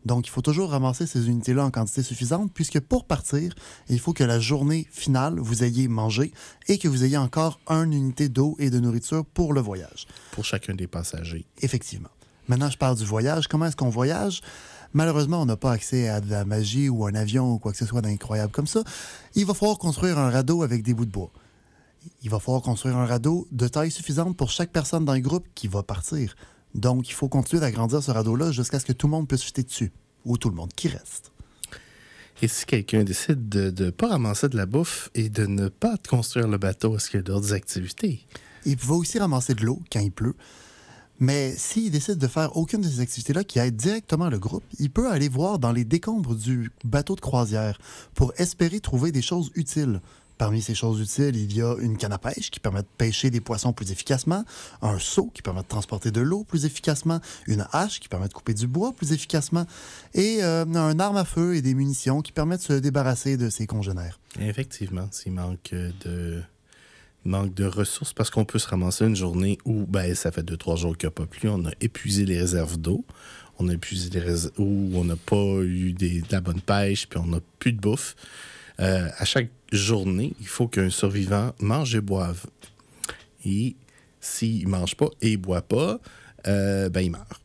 Donc, 0.06 0.26
il 0.28 0.30
faut 0.30 0.42
toujours 0.42 0.70
ramasser 0.70 1.06
ces 1.06 1.28
unités-là 1.28 1.66
en 1.66 1.70
quantité 1.72 2.02
suffisante, 2.02 2.50
puisque 2.54 2.80
pour 2.80 3.04
partir, 3.06 3.54
il 3.90 4.00
faut 4.00 4.14
que 4.14 4.24
la 4.24 4.40
journée 4.40 4.88
finale, 4.90 5.38
vous 5.38 5.62
ayez 5.66 5.90
mangé 5.90 6.32
et 6.70 6.78
que 6.78 6.88
vous 6.88 7.04
ayez 7.04 7.18
encore 7.18 7.60
une 7.68 7.92
unité 7.92 8.30
d'eau 8.30 8.56
et 8.60 8.70
de 8.70 8.80
nourriture 8.80 9.26
pour 9.26 9.52
le 9.52 9.60
voyage. 9.60 10.08
Pour 10.32 10.46
chacun 10.46 10.76
des 10.76 10.88
passagers. 10.88 11.46
Effectivement. 11.62 12.10
Maintenant, 12.48 12.70
je 12.70 12.78
parle 12.78 12.96
du 12.98 13.04
voyage. 13.04 13.50
Comment 13.50 13.66
est-ce 13.66 13.76
qu'on 13.76 13.90
voyage? 13.90 14.40
Malheureusement, 14.94 15.42
on 15.42 15.46
n'a 15.46 15.58
pas 15.58 15.72
accès 15.72 16.08
à 16.08 16.20
de 16.20 16.30
la 16.30 16.46
magie 16.46 16.90
ou 16.90 17.06
un 17.06 17.14
avion 17.14 17.54
ou 17.54 17.60
quoi 17.60 17.72
que 17.72 17.78
ce 17.78 17.86
soit 17.86 18.02
d'incroyable 18.02 18.52
comme 18.52 18.68
ça. 18.68 18.84
Il 19.36 19.46
va 19.46 19.54
falloir 19.54 19.78
construire 19.78 20.18
un 20.18 20.30
radeau 20.30 20.64
avec 20.64 20.84
des 20.84 20.94
bouts 20.94 21.06
de 21.06 21.12
bois. 21.12 21.32
Il 22.24 22.30
va 22.30 22.40
falloir 22.40 22.62
construire 22.62 22.98
un 22.98 23.06
radeau 23.06 23.48
de 23.52 23.68
taille 23.68 23.92
suffisante 23.92 24.36
pour 24.36 24.50
chaque 24.50 24.72
personne 24.72 25.06
dans 25.06 25.14
le 25.14 25.20
groupe 25.20 25.46
qui 25.54 25.68
va 25.68 25.84
partir. 25.84 26.36
Donc, 26.76 27.10
il 27.10 27.14
faut 27.14 27.28
continuer 27.28 27.60
d'agrandir 27.60 28.02
ce 28.02 28.12
radeau-là 28.12 28.52
jusqu'à 28.52 28.80
ce 28.80 28.86
que 28.86 28.94
tout 28.94 29.08
le 29.08 29.12
monde 29.12 29.28
puisse 29.28 29.44
fitter 29.44 29.64
dessus. 29.64 29.92
Ou 30.26 30.38
tout 30.38 30.50
le 30.50 30.56
monde 30.56 30.74
qui 30.76 30.88
reste. 30.88 31.32
Et 32.42 32.48
si 32.48 32.66
quelqu'un 32.66 33.04
décide 33.04 33.50
de 33.50 33.84
ne 33.84 33.90
pas 33.90 34.08
ramasser 34.08 34.48
de 34.48 34.56
la 34.56 34.66
bouffe 34.66 35.10
et 35.14 35.30
de 35.30 35.46
ne 35.46 35.68
pas 35.68 35.96
construire 36.10 36.48
le 36.48 36.58
bateau, 36.58 36.96
est-ce 36.96 37.10
qu'il 37.10 37.18
y 37.18 37.20
a 37.20 37.24
d'autres 37.24 37.54
activités? 37.54 38.26
Il 38.66 38.78
va 38.78 38.96
aussi 38.96 39.20
ramasser 39.20 39.56
de 39.56 39.66
l'eau 39.66 39.82
quand 39.92 40.00
il 40.00 40.12
pleut. 40.12 40.36
Mais 41.20 41.54
s'il 41.58 41.92
décide 41.92 42.18
de 42.18 42.28
faire 42.28 42.56
aucune 42.56 42.82
de 42.82 42.88
ces 42.88 43.02
activités-là 43.02 43.44
qui 43.44 43.60
aident 43.60 43.76
directement 43.76 44.30
le 44.30 44.40
groupe, 44.40 44.64
il 44.80 44.90
peut 44.90 45.12
aller 45.12 45.30
voir 45.30 45.60
dans 45.60 45.72
les 45.72 45.84
décombres 45.84 46.36
du 46.36 46.72
bateau 46.84 47.16
de 47.16 47.22
croisière 47.22 47.80
pour 48.14 48.34
espérer 48.38 48.80
trouver 48.80 49.12
des 49.12 49.22
choses 49.22 49.52
utiles. 49.56 50.02
Parmi 50.38 50.62
ces 50.62 50.74
choses 50.74 51.02
utiles, 51.02 51.36
il 51.36 51.54
y 51.54 51.62
a 51.62 51.76
une 51.82 51.98
canne 51.98 52.14
à 52.14 52.18
pêche 52.18 52.50
qui 52.50 52.62
permet 52.62 52.82
de 52.82 52.88
pêcher 52.98 53.30
des 53.30 53.42
poissons 53.42 53.74
plus 53.74 53.92
efficacement, 53.92 54.46
un 54.82 54.98
seau 54.98 55.30
qui 55.34 55.42
permet 55.42 55.64
de 55.64 55.68
transporter 55.68 56.12
de 56.12 56.22
l'eau 56.22 56.46
plus 56.46 56.64
efficacement, 56.64 57.20
une 57.46 57.68
hache 57.74 58.00
qui 58.00 58.08
permet 58.08 58.30
de 58.30 58.34
couper 58.34 58.54
du 58.54 58.66
bois 58.66 58.94
plus 58.94 59.12
efficacement, 59.12 59.66
et 60.14 60.38
euh, 60.42 60.64
un 60.64 60.98
arme 60.98 61.18
à 61.18 61.26
feu 61.26 61.58
et 61.58 61.62
des 61.62 61.74
munitions 61.74 62.22
qui 62.22 62.32
permettent 62.32 62.62
de 62.62 62.66
se 62.66 62.80
débarrasser 62.80 63.36
de 63.36 63.50
ses 63.50 63.68
congénères. 63.68 64.18
Effectivement, 64.40 65.10
s'il 65.12 65.34
manque 65.34 65.72
de 65.72 66.42
manque 67.26 67.54
de 67.54 67.66
ressources, 67.66 68.14
parce 68.14 68.30
qu'on 68.30 68.46
peut 68.46 68.60
se 68.60 68.68
ramasser 68.68 69.06
une 69.06 69.16
journée 69.16 69.58
où 69.66 69.86
ben, 69.86 70.16
ça 70.16 70.32
fait 70.32 70.44
deux, 70.44 70.58
trois 70.58 70.76
jours 70.76 70.98
qu'il 70.98 71.08
n'y 71.08 71.14
a 71.14 71.16
pas 71.16 71.26
plu, 71.26 71.50
on 71.50 71.66
a 71.66 71.72
épuisé 71.82 72.26
les 72.26 72.40
réserves 72.40 72.78
d'eau, 72.78 73.06
on 73.60 73.68
a 73.68 73.74
épuisé 73.74 74.10
les 74.10 74.20
réserves 74.20 74.54
où 74.58 74.92
on 74.96 75.04
n'a 75.04 75.18
pas 75.18 75.62
eu 75.62 75.94
de 75.94 76.22
la 76.32 76.42
bonne 76.42 76.62
pêche, 76.62 77.08
puis 77.08 77.20
on 77.20 77.28
n'a 77.28 77.40
plus 77.60 77.74
de 77.74 77.80
bouffe. 77.80 78.16
Euh, 78.80 79.10
à 79.18 79.26
chaque 79.26 79.50
journée, 79.72 80.34
il 80.40 80.48
faut 80.48 80.68
qu'un 80.68 80.90
survivant 80.90 81.54
mange 81.60 81.94
et 81.96 82.02
boive. 82.02 82.46
Et 83.46 83.76
s'il 84.22 84.66
ne 84.66 84.70
mange 84.70 84.96
pas 84.96 85.10
et 85.22 85.32
ne 85.32 85.38
boit 85.38 85.62
pas, 85.62 86.00
euh, 86.48 86.90
ben, 86.90 87.02
il 87.02 87.12
meurt. 87.12 87.42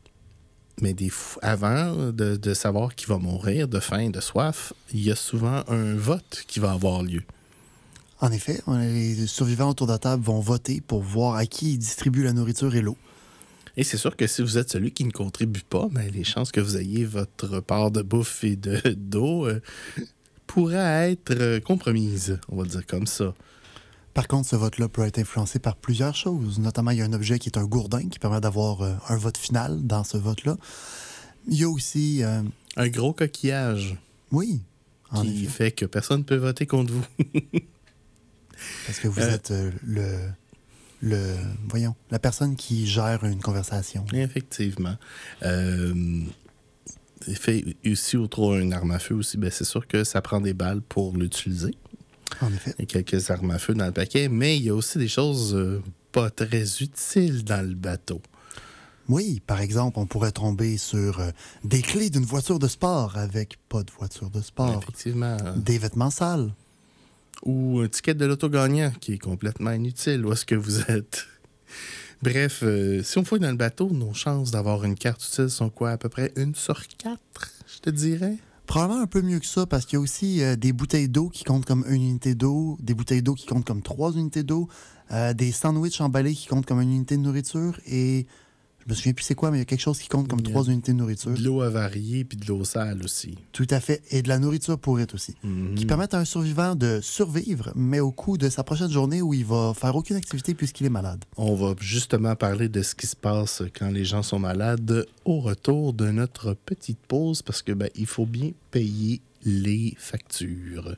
Mais 0.81 0.95
avant 1.41 2.11
de, 2.11 2.35
de 2.35 2.53
savoir 2.53 2.95
qui 2.95 3.05
va 3.05 3.17
mourir 3.17 3.67
de 3.67 3.79
faim, 3.79 4.09
de 4.09 4.19
soif, 4.19 4.73
il 4.93 5.01
y 5.01 5.11
a 5.11 5.15
souvent 5.15 5.63
un 5.67 5.95
vote 5.95 6.43
qui 6.47 6.59
va 6.59 6.71
avoir 6.71 7.03
lieu. 7.03 7.23
En 8.21 8.31
effet, 8.31 8.61
les 8.67 9.27
survivants 9.27 9.69
autour 9.69 9.87
de 9.87 9.91
la 9.91 9.97
table 9.99 10.23
vont 10.23 10.39
voter 10.39 10.81
pour 10.81 11.01
voir 11.01 11.35
à 11.35 11.45
qui 11.45 11.73
ils 11.73 11.77
distribuent 11.77 12.23
la 12.23 12.33
nourriture 12.33 12.73
et 12.75 12.81
l'eau. 12.81 12.97
Et 13.77 13.83
c'est 13.83 13.97
sûr 13.97 14.15
que 14.15 14.25
si 14.25 14.41
vous 14.41 14.57
êtes 14.57 14.69
celui 14.71 14.91
qui 14.91 15.03
ne 15.03 15.11
contribue 15.11 15.63
pas, 15.69 15.87
ben, 15.91 16.09
les 16.11 16.23
chances 16.23 16.51
que 16.53 16.61
vous 16.61 16.77
ayez 16.77 17.03
votre 17.03 17.59
part 17.59 17.91
de 17.91 18.01
bouffe 18.01 18.43
et 18.45 18.55
de- 18.55 18.79
d'eau 18.97 19.45
euh, 19.47 19.61
pourraient 20.47 21.11
être 21.11 21.31
euh, 21.31 21.59
compromises, 21.59 22.39
on 22.47 22.55
va 22.55 22.63
dire 22.63 22.85
comme 22.87 23.05
ça. 23.05 23.33
Par 24.13 24.29
contre, 24.29 24.47
ce 24.47 24.55
vote-là 24.55 24.87
peut 24.87 25.01
être 25.03 25.19
influencé 25.19 25.59
par 25.59 25.75
plusieurs 25.75 26.15
choses. 26.15 26.57
Notamment, 26.57 26.91
il 26.91 26.99
y 26.99 27.01
a 27.01 27.05
un 27.05 27.11
objet 27.11 27.37
qui 27.37 27.49
est 27.49 27.57
un 27.57 27.65
gourdin 27.65 28.07
qui 28.07 28.17
permet 28.17 28.39
d'avoir 28.39 28.81
euh, 28.81 28.93
un 29.09 29.17
vote 29.17 29.37
final 29.37 29.85
dans 29.85 30.05
ce 30.05 30.15
vote-là. 30.15 30.55
Il 31.49 31.59
y 31.59 31.65
a 31.65 31.69
aussi, 31.69 32.23
euh, 32.23 32.41
Un 32.77 32.87
gros 32.87 33.11
coquillage. 33.11 33.97
oui, 34.31 34.61
En 35.11 35.21
qui 35.21 35.43
effet. 35.43 35.49
fait 35.65 35.71
que 35.73 35.85
personne 35.85 36.19
ne 36.19 36.23
peut 36.23 36.37
voter 36.37 36.65
contre 36.65 36.93
vous. 36.93 37.03
Parce 38.85 38.99
que 38.99 39.07
vous 39.07 39.21
Euh, 39.21 39.33
êtes 39.33 39.51
euh, 39.51 39.71
le, 39.85 40.07
le. 41.01 41.35
Voyons, 41.69 41.95
la 42.11 42.19
personne 42.19 42.55
qui 42.55 42.87
gère 42.87 43.23
une 43.23 43.39
conversation. 43.41 44.05
Effectivement. 44.13 44.95
Euh, 45.43 46.21
fait 47.35 47.63
aussi 47.85 48.17
autour 48.17 48.55
d'une 48.55 48.73
arme 48.73 48.91
à 48.91 48.99
feu 48.99 49.15
aussi, 49.15 49.37
ben, 49.37 49.49
c'est 49.49 49.63
sûr 49.65 49.87
que 49.87 50.03
ça 50.03 50.21
prend 50.21 50.39
des 50.41 50.53
balles 50.53 50.81
pour 50.81 51.15
l'utiliser. 51.17 51.73
En 52.41 52.51
effet. 52.53 52.73
Il 52.77 52.81
y 52.81 52.97
a 52.97 53.03
quelques 53.03 53.29
armes 53.31 53.51
à 53.51 53.57
feu 53.59 53.73
dans 53.73 53.85
le 53.85 53.91
paquet, 53.91 54.29
mais 54.29 54.57
il 54.57 54.63
y 54.63 54.69
a 54.69 54.75
aussi 54.75 54.97
des 54.97 55.07
choses 55.07 55.55
euh, 55.55 55.81
pas 56.11 56.29
très 56.29 56.63
utiles 56.81 57.43
dans 57.43 57.67
le 57.67 57.73
bateau. 57.75 58.21
Oui, 59.07 59.41
par 59.45 59.61
exemple, 59.61 59.99
on 59.99 60.05
pourrait 60.07 60.31
tomber 60.31 60.77
sur 60.77 61.19
euh, 61.19 61.29
des 61.63 61.81
clés 61.81 62.09
d'une 62.09 62.25
voiture 62.25 62.57
de 62.59 62.67
sport 62.67 63.17
avec 63.17 63.57
pas 63.69 63.83
de 63.83 63.91
voiture 63.91 64.29
de 64.31 64.41
sport. 64.41 64.81
Effectivement. 64.83 65.37
Des 65.55 65.77
vêtements 65.77 66.09
sales. 66.09 66.51
Ou 67.43 67.79
un 67.79 67.87
ticket 67.87 68.15
de 68.15 68.25
l'auto 68.25 68.49
gagnant 68.49 68.91
qui 68.99 69.13
est 69.13 69.17
complètement 69.17 69.71
inutile. 69.71 70.25
Où 70.25 70.33
est-ce 70.33 70.45
que 70.45 70.55
vous 70.55 70.81
êtes? 70.89 71.25
Bref, 72.21 72.61
euh, 72.63 73.03
si 73.03 73.17
on 73.17 73.25
fouille 73.25 73.39
dans 73.39 73.51
le 73.51 73.57
bateau, 73.57 73.89
nos 73.91 74.13
chances 74.13 74.51
d'avoir 74.51 74.83
une 74.83 74.95
carte 74.95 75.23
utile 75.23 75.49
sont 75.49 75.69
quoi? 75.69 75.91
À 75.91 75.97
peu 75.97 76.09
près 76.09 76.31
une 76.35 76.55
sur 76.55 76.87
quatre, 76.87 77.51
je 77.67 77.79
te 77.79 77.89
dirais? 77.89 78.37
Probablement 78.65 79.01
un 79.01 79.07
peu 79.07 79.21
mieux 79.21 79.39
que 79.39 79.45
ça 79.45 79.65
parce 79.67 79.85
qu'il 79.85 79.97
y 79.97 79.99
a 79.99 79.99
aussi 79.99 80.41
euh, 80.41 80.55
des 80.55 80.73
bouteilles 80.73 81.09
d'eau 81.09 81.29
qui 81.29 81.43
comptent 81.43 81.65
comme 81.65 81.85
une 81.87 82.01
unité 82.01 82.33
d'eau, 82.33 82.77
des 82.81 82.95
bouteilles 82.95 83.21
d'eau 83.21 83.35
qui 83.35 83.45
comptent 83.45 83.65
comme 83.65 83.83
trois 83.83 84.13
unités 84.13 84.41
d'eau, 84.41 84.67
euh, 85.11 85.33
des 85.33 85.51
sandwichs 85.51 86.01
emballés 86.01 86.33
qui 86.33 86.47
comptent 86.47 86.65
comme 86.65 86.81
une 86.81 86.91
unité 86.91 87.15
de 87.15 87.21
nourriture 87.21 87.79
et 87.85 88.25
je 88.85 88.91
me 88.91 88.95
souviens 88.95 89.13
plus 89.13 89.23
c'est 89.23 89.33
quoi, 89.33 89.49
mais 89.49 89.57
il 89.57 89.61
y 89.61 89.63
a 89.63 89.65
quelque 89.65 89.81
chose 89.81 89.97
qui 89.97 90.07
compte 90.07 90.27
comme 90.27 90.43
trois 90.43 90.65
unités 90.65 90.91
de 90.93 90.97
nourriture. 90.97 91.31
De 91.31 91.41
l'eau 91.43 91.61
avariée 91.61 92.23
puis 92.23 92.37
de 92.37 92.45
l'eau 92.45 92.63
sale 92.63 93.01
aussi. 93.03 93.35
Tout 93.51 93.65
à 93.71 93.79
fait. 93.79 94.03
Et 94.11 94.21
de 94.21 94.27
la 94.27 94.37
nourriture 94.37 94.77
pourrite 94.77 95.15
aussi. 95.15 95.33
Mhm. 95.43 95.73
Qui 95.73 95.85
permettent 95.87 96.13
à 96.13 96.19
un 96.19 96.25
survivant 96.25 96.75
de 96.75 96.99
survivre, 97.01 97.71
mais 97.75 97.99
au 97.99 98.11
cours 98.11 98.37
de 98.37 98.47
sa 98.47 98.63
prochaine 98.63 98.91
journée 98.91 99.23
où 99.23 99.33
il 99.33 99.43
va 99.43 99.73
faire 99.75 99.95
aucune 99.95 100.17
activité 100.17 100.53
puisqu'il 100.53 100.85
est 100.85 100.91
malade. 100.91 101.25
On 101.35 101.55
va 101.55 101.73
justement 101.79 102.35
parler 102.35 102.69
de 102.69 102.83
ce 102.83 102.93
qui 102.93 103.07
se 103.07 103.15
passe 103.15 103.63
quand 103.77 103.89
les 103.89 104.05
gens 104.05 104.21
sont 104.21 104.39
malades 104.39 105.07
au 105.25 105.39
retour 105.39 105.93
de 105.93 106.11
notre 106.11 106.53
petite 106.53 106.99
pause 106.99 107.41
parce 107.41 107.63
que 107.63 107.71
ben, 107.71 107.89
il 107.95 108.05
faut 108.05 108.27
bien 108.27 108.51
payer 108.69 109.19
les 109.43 109.95
factures. 109.97 110.95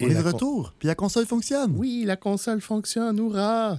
On 0.00 0.08
Et 0.08 0.10
est 0.10 0.14
de 0.14 0.20
retour, 0.22 0.74
puis 0.78 0.88
la 0.88 0.94
console 0.94 1.24
fonctionne. 1.24 1.72
Oui, 1.76 2.02
la 2.04 2.16
console 2.16 2.60
fonctionne, 2.60 3.16
hurrah! 3.18 3.78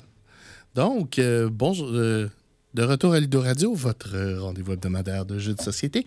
Donc, 0.76 1.20
euh, 1.20 1.50
bonjour, 1.50 1.88
euh, 1.90 2.30
de 2.74 2.84
retour 2.84 3.14
à 3.14 3.20
Lido 3.22 3.40
Radio, 3.40 3.74
votre 3.74 4.42
rendez-vous 4.42 4.74
hebdomadaire 4.74 5.26
de 5.26 5.40
jeux 5.40 5.54
de 5.54 5.62
société. 5.62 6.06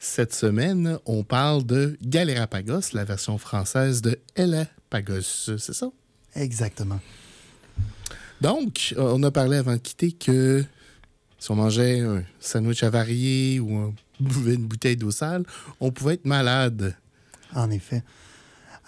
Cette 0.00 0.34
semaine, 0.34 0.98
on 1.06 1.22
parle 1.22 1.64
de 1.64 1.96
Galérapagos, 2.02 2.94
la 2.94 3.04
version 3.04 3.38
française 3.38 4.02
de 4.02 4.18
Elapagos, 4.34 5.22
c'est 5.56 5.72
ça? 5.72 5.92
Exactement. 6.34 6.98
Donc, 8.40 8.92
euh, 8.98 9.12
on 9.14 9.22
a 9.22 9.30
parlé 9.30 9.56
avant 9.56 9.74
de 9.74 9.76
quitter 9.76 10.10
que 10.10 10.64
si 11.38 11.50
on 11.52 11.54
mangeait 11.54 12.00
un 12.00 12.24
sandwich 12.40 12.82
avarié 12.82 13.60
ou 13.60 13.70
on 13.70 13.94
buvait 14.20 14.54
une 14.54 14.66
bouteille 14.66 14.96
d'eau 14.96 15.12
sale, 15.12 15.44
on 15.78 15.92
pouvait 15.92 16.14
être 16.14 16.26
malade. 16.26 16.96
En 17.54 17.70
effet. 17.70 18.02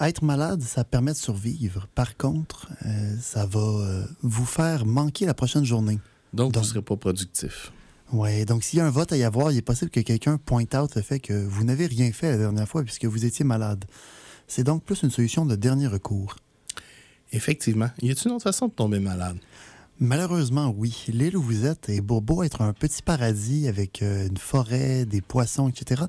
Être 0.00 0.22
malade, 0.24 0.62
ça 0.62 0.82
permet 0.84 1.12
de 1.12 1.16
survivre. 1.18 1.86
Par 1.94 2.16
contre, 2.16 2.68
euh, 2.86 3.16
ça 3.20 3.44
va 3.46 3.60
euh, 3.60 4.04
vous 4.22 4.46
faire 4.46 4.86
manquer 4.86 5.26
la 5.26 5.34
prochaine 5.34 5.64
journée. 5.64 5.98
Donc, 6.32 6.52
Donc- 6.52 6.62
vous 6.62 6.68
ne 6.68 6.72
serez 6.74 6.82
pas 6.82 6.96
productif. 6.96 7.72
Ouais, 8.12 8.44
donc 8.44 8.64
s'il 8.64 8.78
y 8.78 8.82
a 8.82 8.86
un 8.86 8.90
vote 8.90 9.12
à 9.12 9.16
y 9.16 9.22
avoir, 9.22 9.52
il 9.52 9.58
est 9.58 9.62
possible 9.62 9.90
que 9.90 10.00
quelqu'un 10.00 10.36
pointe 10.36 10.74
out 10.74 10.96
le 10.96 11.02
fait 11.02 11.20
que 11.20 11.32
vous 11.46 11.62
n'avez 11.64 11.86
rien 11.86 12.10
fait 12.10 12.30
la 12.32 12.38
dernière 12.38 12.66
fois 12.68 12.82
puisque 12.82 13.04
vous 13.04 13.24
étiez 13.24 13.44
malade. 13.44 13.84
C'est 14.48 14.64
donc 14.64 14.82
plus 14.82 15.02
une 15.04 15.10
solution 15.10 15.46
de 15.46 15.54
dernier 15.54 15.86
recours. 15.86 16.34
Effectivement. 17.32 17.90
Y 18.02 18.10
a-t-il 18.10 18.28
une 18.28 18.34
autre 18.34 18.42
façon 18.44 18.66
de 18.66 18.72
tomber 18.72 18.98
malade? 18.98 19.36
Malheureusement, 20.00 20.74
oui. 20.76 21.04
L'île 21.08 21.36
où 21.36 21.42
vous 21.42 21.66
êtes 21.66 21.88
est 21.88 22.00
beau, 22.00 22.20
beau 22.20 22.42
être 22.42 22.62
un 22.62 22.72
petit 22.72 23.02
paradis 23.02 23.68
avec 23.68 24.02
euh, 24.02 24.26
une 24.26 24.38
forêt, 24.38 25.04
des 25.04 25.20
poissons, 25.20 25.68
etc. 25.68 26.02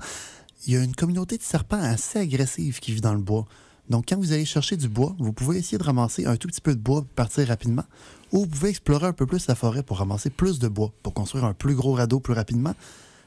Il 0.66 0.74
y 0.74 0.78
a 0.78 0.84
une 0.84 0.96
communauté 0.96 1.38
de 1.38 1.44
serpents 1.44 1.82
assez 1.82 2.18
agressive 2.20 2.80
qui 2.80 2.94
vit 2.94 3.02
dans 3.02 3.14
le 3.14 3.20
bois. 3.22 3.46
Donc, 3.92 4.06
quand 4.08 4.16
vous 4.16 4.32
allez 4.32 4.46
chercher 4.46 4.78
du 4.78 4.88
bois, 4.88 5.14
vous 5.20 5.34
pouvez 5.34 5.58
essayer 5.58 5.78
de 5.78 5.84
ramasser 5.84 6.26
un 6.26 6.38
tout 6.38 6.48
petit 6.48 6.62
peu 6.62 6.74
de 6.74 6.80
bois 6.80 7.02
pour 7.02 7.10
partir 7.10 7.46
rapidement, 7.50 7.84
ou 8.32 8.40
vous 8.40 8.48
pouvez 8.48 8.70
explorer 8.70 9.08
un 9.08 9.12
peu 9.12 9.26
plus 9.26 9.48
la 9.48 9.56
forêt 9.56 9.84
pour 9.84 9.98
ramasser 9.98 10.30
plus 10.30 10.60
de 10.60 10.70
bois, 10.70 10.94
pour 11.04 11.14
construire 11.14 11.44
un 11.44 11.54
plus 11.54 11.76
gros 11.76 11.92
radeau 11.92 12.22
plus 12.22 12.34
rapidement 12.34 12.74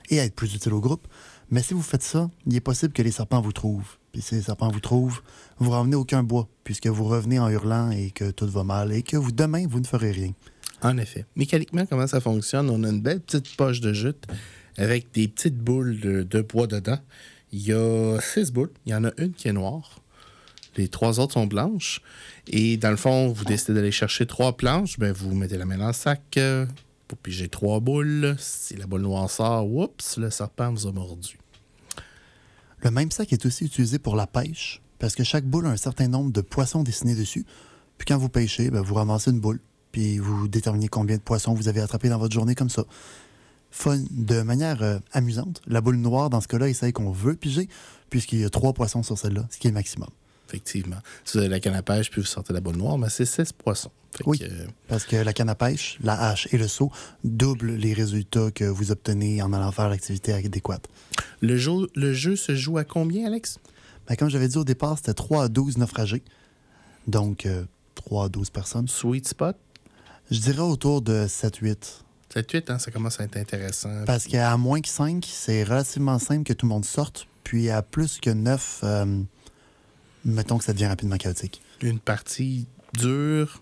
et 0.09 0.17
être 0.17 0.35
plus 0.35 0.55
utile 0.55 0.73
au 0.73 0.81
groupe. 0.81 1.07
Mais 1.51 1.63
si 1.63 1.75
vous 1.75 1.83
faites 1.83 2.03
ça, 2.03 2.31
il 2.47 2.57
est 2.57 2.61
possible 2.61 2.95
que 2.95 3.03
les 3.03 3.11
serpents 3.11 3.43
vous 3.43 3.53
trouvent. 3.53 3.99
Puis 4.11 4.23
si 4.23 4.37
les 4.37 4.41
serpents 4.41 4.71
vous 4.71 4.81
trouvent, 4.81 5.21
vous 5.59 5.69
ramenez 5.69 5.97
aucun 5.97 6.23
bois, 6.23 6.49
puisque 6.65 6.87
vous 6.87 7.05
revenez 7.05 7.39
en 7.39 7.51
hurlant 7.51 7.91
et 7.91 8.11
que 8.11 8.31
tout 8.31 8.49
va 8.49 8.65
mal, 8.65 8.91
et 8.91 9.03
que 9.03 9.19
vous, 9.19 9.33
demain, 9.33 9.67
vous 9.69 9.81
ne 9.81 9.87
ferez 9.87 10.13
rien. 10.13 10.33
En 10.81 10.97
effet. 10.97 11.27
Mécaniquement, 11.37 11.85
comment 11.85 12.07
ça 12.07 12.23
fonctionne? 12.23 12.71
On 12.71 12.83
a 12.85 12.89
une 12.89 13.03
belle 13.03 13.21
petite 13.21 13.55
poche 13.57 13.83
de 13.83 13.93
jute 13.93 14.25
avec 14.79 15.13
des 15.13 15.29
petites 15.29 15.59
boules 15.59 16.01
de, 16.01 16.23
de 16.23 16.41
bois 16.41 16.67
dedans. 16.67 17.01
Il 17.53 17.67
y 17.67 17.75
a 17.75 18.19
six 18.23 18.51
boules. 18.51 18.73
Il 18.87 18.93
y 18.93 18.95
en 18.95 19.05
a 19.05 19.11
une 19.19 19.35
qui 19.35 19.49
est 19.49 19.53
noire. 19.53 20.01
Les 20.77 20.89
trois 20.89 21.21
autres 21.21 21.35
sont 21.35 21.47
blanches. 21.47 22.01
Et 22.47 22.77
dans 22.77 22.91
le 22.91 22.97
fond, 22.97 23.29
vous 23.33 23.45
décidez 23.45 23.75
d'aller 23.75 23.93
chercher 23.93 24.27
trois 24.27 24.57
planches. 24.57 24.99
Ben, 24.99 25.13
vous 25.13 25.35
mettez 25.35 25.57
la 25.57 25.65
main 25.65 25.79
dans 25.79 25.87
le 25.89 25.93
sac 25.93 26.23
euh, 26.37 26.67
pour 27.09 27.19
piger 27.19 27.49
trois 27.49 27.81
boules. 27.81 28.35
Si 28.39 28.77
la 28.77 28.87
boule 28.87 29.03
noire 29.03 29.31
sort, 29.31 29.67
oups, 29.71 30.19
le 30.19 30.31
serpent 30.31 30.73
vous 30.73 30.87
a 30.87 30.93
mordu. 30.93 31.39
Le 32.83 32.91
même 32.91 33.11
sac 33.11 33.33
est 33.33 33.47
aussi 33.47 33.65
utilisé 33.65 33.99
pour 33.99 34.15
la 34.15 34.27
pêche, 34.27 34.83
parce 34.99 35.15
que 35.15 35.25
chaque 35.25 35.45
boule 35.45 35.67
a 35.67 35.71
un 35.71 35.77
certain 35.77 36.09
nombre 36.09 36.33
de 36.33 36.43
poissons 36.43 36.83
dessinés 36.83 37.15
dessus. 37.15 37.47
Puis 37.97 38.05
quand 38.07 38.19
vous 38.19 38.29
pêchez, 38.29 38.71
ben, 38.71 38.83
vous 38.83 38.95
ramassez 38.95 39.31
une 39.31 39.41
boule, 39.41 39.61
puis 39.93 40.19
vous 40.19 40.49
déterminez 40.49 40.89
combien 40.89 41.17
de 41.17 41.23
poissons 41.23 41.55
vous 41.55 41.69
avez 41.69 41.81
attrapés 41.81 42.09
dans 42.09 42.19
votre 42.19 42.35
journée 42.35 42.55
comme 42.55 42.69
ça. 42.69 42.85
De 44.11 44.43
manière 44.43 44.83
euh, 44.83 44.99
amusante, 45.13 45.61
la 45.67 45.81
boule 45.81 45.97
noire, 45.97 46.31
dans 46.31 46.41
ce 46.41 46.49
cas-là, 46.49 46.69
est 46.69 46.75
celle 46.75 46.93
qu'on 46.93 47.11
veut 47.11 47.35
piger, 47.35 47.69
puisqu'il 48.11 48.41
y 48.41 48.45
a 48.45 48.51
trois 48.51 48.73
poissons 48.73 49.03
sur 49.03 49.19
celle-là, 49.19 49.47
ce 49.51 49.59
qui 49.59 49.67
est 49.67 49.71
le 49.71 49.75
maximum. 49.75 50.11
Effectivement. 50.49 50.97
Si 51.25 51.33
vous 51.37 51.41
avez 51.41 51.49
la 51.49 51.61
canne 51.61 51.75
à 51.75 51.83
pêche 51.83 52.11
puis 52.11 52.21
vous 52.21 52.27
sortez 52.27 52.53
la 52.53 52.61
boule 52.61 52.77
noire, 52.77 52.99
mais 52.99 53.09
c'est 53.09 53.25
six 53.27 53.53
poissons. 53.53 53.91
Fait 54.17 54.23
Oui. 54.27 54.39
que, 54.39 54.45
euh, 54.45 54.67
Parce 54.89 55.05
que 55.05 55.17
la 55.17 55.33
canne 55.33 55.49
à 55.49 55.55
pêche, 55.55 55.99
la 56.03 56.29
hache 56.29 56.47
et 56.53 56.59
le 56.59 56.69
seau 56.69 56.91
doublent 57.25 57.73
les 57.75 57.93
résultats 57.95 58.51
que 58.53 58.65
vous 58.65 58.93
obtenez 58.93 59.43
en 59.43 59.53
allant 59.53 59.73
faire 59.73 59.89
l'activité 59.89 60.33
adéquate. 60.33 60.87
le, 61.41 61.57
jeu, 61.57 61.73
le 61.95 62.13
jeu 62.13 62.37
se 62.37 62.55
joue 62.55 62.79
à 62.79 62.85
combien, 62.85 63.27
Alex? 63.27 63.59
Ben, 64.09 64.17
comme 64.17 64.29
j'avais 64.29 64.49
dit 64.49 64.59
au 64.59 64.65
départ, 64.65 64.99
c'était 64.99 65.15
3 65.15 65.45
à 65.45 65.49
12 65.49 65.79
naufragés. 65.79 66.23
Donc, 67.07 67.47
euh, 67.47 67.65
3 67.95 68.27
à 68.27 68.29
12 68.29 68.51
personnes. 68.51 68.87
Sweet 68.89 69.27
spot? 69.29 69.57
Je 70.31 70.39
dirais 70.41 70.61
autour 70.61 71.03
de 71.03 71.27
7-8. 71.27 72.03
7-8, 72.35 72.71
hein, 72.71 72.79
ça 72.79 72.91
commence 72.91 73.21
à 73.21 73.25
être 73.25 73.37
intéressant. 73.37 74.05
Parce 74.07 74.25
qu'à 74.27 74.57
moins 74.57 74.81
que 74.81 74.89
5, 74.89 75.27
c'est 75.29 75.65
relativement 75.65 76.19
simple 76.19 76.45
que 76.45 76.53
tout 76.53 76.67
le 76.67 76.71
monde 76.71 76.85
sorte. 76.85 77.27
Puis 77.45 77.69
à 77.71 77.83
plus 77.83 78.19
que 78.21 78.31
9, 78.31 78.81
euh, 78.85 79.23
mettons 80.25 80.59
que 80.59 80.65
ça 80.65 80.73
devient 80.73 80.87
rapidement 80.87 81.17
chaotique. 81.17 81.61
Une 81.83 81.99
partie 81.99 82.67
dure, 82.95 83.61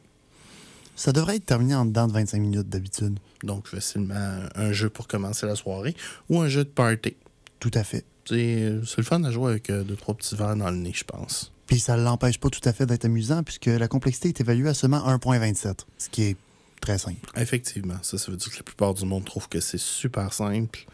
Ça 0.94 1.12
devrait 1.12 1.36
être 1.36 1.46
terminé 1.46 1.74
en 1.74 1.86
dedans 1.86 2.06
de 2.06 2.12
25 2.12 2.38
minutes 2.38 2.68
d'habitude. 2.68 3.18
donc 3.42 3.66
facilement 3.66 4.40
un 4.54 4.72
jeu 4.72 4.90
pour 4.90 5.08
commencer 5.08 5.46
la 5.46 5.56
soirée, 5.56 5.96
ou 6.28 6.40
un 6.40 6.48
jeu 6.48 6.64
de 6.64 6.68
party. 6.68 7.16
Tout 7.58 7.70
à 7.74 7.82
fait. 7.82 8.04
C'est 8.26 8.70
le 8.96 9.02
fun 9.02 9.24
à 9.24 9.30
jouer 9.30 9.50
avec 9.50 9.70
euh, 9.70 9.82
deux, 9.82 9.96
trois 9.96 10.14
petits 10.14 10.36
verres 10.36 10.56
dans 10.56 10.70
le 10.70 10.76
nez, 10.76 10.92
je 10.94 11.04
pense. 11.04 11.52
Puis 11.66 11.80
ça 11.80 11.96
ne 11.96 12.02
l'empêche 12.02 12.38
pas 12.38 12.50
tout 12.50 12.60
à 12.68 12.72
fait 12.72 12.86
d'être 12.86 13.04
amusant 13.04 13.42
puisque 13.42 13.66
la 13.66 13.88
complexité 13.88 14.28
est 14.28 14.40
évaluée 14.40 14.68
à 14.68 14.74
seulement 14.74 14.98
1.27, 15.08 15.80
ce 15.98 16.08
qui 16.08 16.24
est 16.24 16.36
très 16.80 16.98
simple. 16.98 17.20
Effectivement, 17.36 17.96
ça, 18.02 18.18
ça 18.18 18.30
veut 18.30 18.36
dire 18.36 18.50
que 18.50 18.56
la 18.56 18.62
plupart 18.62 18.94
du 18.94 19.04
monde 19.06 19.24
trouve 19.24 19.48
que 19.48 19.60
c'est 19.60 19.78
super 19.78 20.32
simple. 20.32 20.86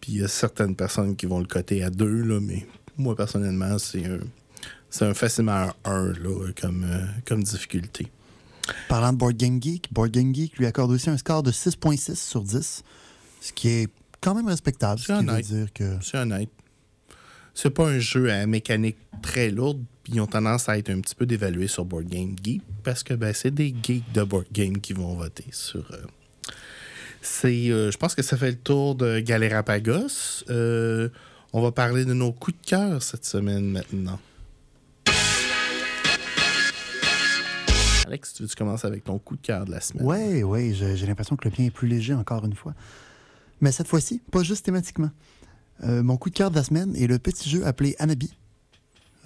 Puis 0.00 0.12
il 0.12 0.20
y 0.20 0.24
a 0.24 0.28
certaines 0.28 0.74
personnes 0.76 1.16
qui 1.16 1.26
vont 1.26 1.38
le 1.38 1.46
coter 1.46 1.82
à 1.84 1.90
deux, 1.90 2.22
là, 2.22 2.40
mais 2.40 2.66
moi, 2.96 3.14
personnellement, 3.14 3.78
c'est 3.78 4.04
un, 4.06 4.18
c'est 4.90 5.04
un 5.04 5.14
facilement 5.14 5.72
un 5.84 6.12
1 6.12 6.12
là, 6.14 6.52
comme, 6.60 6.84
euh, 6.84 7.04
comme 7.26 7.42
difficulté. 7.42 8.08
Parlant 8.88 9.12
de 9.12 9.18
Board 9.18 9.36
Game 9.36 9.62
Geek, 9.62 9.92
Board 9.92 10.10
Game 10.10 10.34
Geek 10.34 10.58
lui 10.58 10.66
accorde 10.66 10.90
aussi 10.90 11.08
un 11.10 11.16
score 11.16 11.42
de 11.42 11.50
6.6 11.52 12.14
sur 12.16 12.42
10, 12.42 12.82
ce 13.40 13.52
qui 13.52 13.68
est 13.68 13.88
quand 14.20 14.34
même 14.34 14.48
respectable. 14.48 14.98
Ce 15.00 15.06
C'est 15.06 15.12
veut 15.14 15.18
honnête. 15.20 15.46
dire 15.46 15.72
que 15.72 15.96
C'est 16.02 16.18
honnête. 16.18 16.50
C'est 17.54 17.70
pas 17.70 17.88
un 17.88 17.98
jeu 17.98 18.30
à 18.30 18.46
mécanique 18.46 18.98
très 19.22 19.50
lourde, 19.50 19.82
puis 20.04 20.14
ils 20.14 20.20
ont 20.20 20.26
tendance 20.26 20.68
à 20.68 20.78
être 20.78 20.90
un 20.90 21.00
petit 21.00 21.14
peu 21.14 21.26
dévalués 21.26 21.66
sur 21.66 21.84
Board 21.84 22.06
Game 22.06 22.36
Geek 22.42 22.62
parce 22.84 23.02
que 23.02 23.14
ben, 23.14 23.32
c'est 23.34 23.50
des 23.52 23.74
geeks 23.82 24.12
de 24.12 24.22
Board 24.22 24.46
Game 24.52 24.78
qui 24.78 24.92
vont 24.92 25.14
voter 25.14 25.46
sur. 25.50 25.90
euh, 25.92 25.96
C'est, 27.20 27.70
euh, 27.70 27.90
je 27.90 27.96
pense 27.96 28.14
que 28.14 28.22
ça 28.22 28.36
fait 28.36 28.50
le 28.52 28.58
tour 28.58 28.94
de 28.94 29.18
Galérapagos. 29.20 30.44
Euh, 30.50 31.08
on 31.52 31.60
va 31.62 31.72
parler 31.72 32.04
de 32.04 32.12
nos 32.14 32.32
coups 32.32 32.56
de 32.62 32.66
cœur 32.66 33.02
cette 33.02 33.24
semaine 33.24 33.70
maintenant. 33.70 34.20
Alex, 38.08 38.32
tu 38.32 38.42
veux-tu 38.42 38.56
commencer 38.56 38.86
avec 38.86 39.04
ton 39.04 39.18
coup 39.18 39.36
de 39.36 39.42
cœur 39.42 39.66
de 39.66 39.70
la 39.70 39.82
semaine? 39.82 40.06
Oui, 40.06 40.42
oui, 40.42 40.72
j'ai 40.72 41.06
l'impression 41.06 41.36
que 41.36 41.46
le 41.46 41.54
mien 41.58 41.66
est 41.66 41.70
plus 41.70 41.86
léger 41.86 42.14
encore 42.14 42.42
une 42.46 42.54
fois. 42.54 42.72
Mais 43.60 43.70
cette 43.70 43.86
fois-ci, 43.86 44.22
pas 44.32 44.42
juste 44.42 44.64
thématiquement. 44.64 45.10
Euh, 45.84 46.02
mon 46.02 46.16
coup 46.16 46.30
de 46.30 46.34
cœur 46.34 46.50
de 46.50 46.56
la 46.56 46.64
semaine 46.64 46.96
est 46.96 47.06
le 47.06 47.18
petit 47.18 47.50
jeu 47.50 47.66
appelé 47.66 47.96
Anabi. 47.98 48.34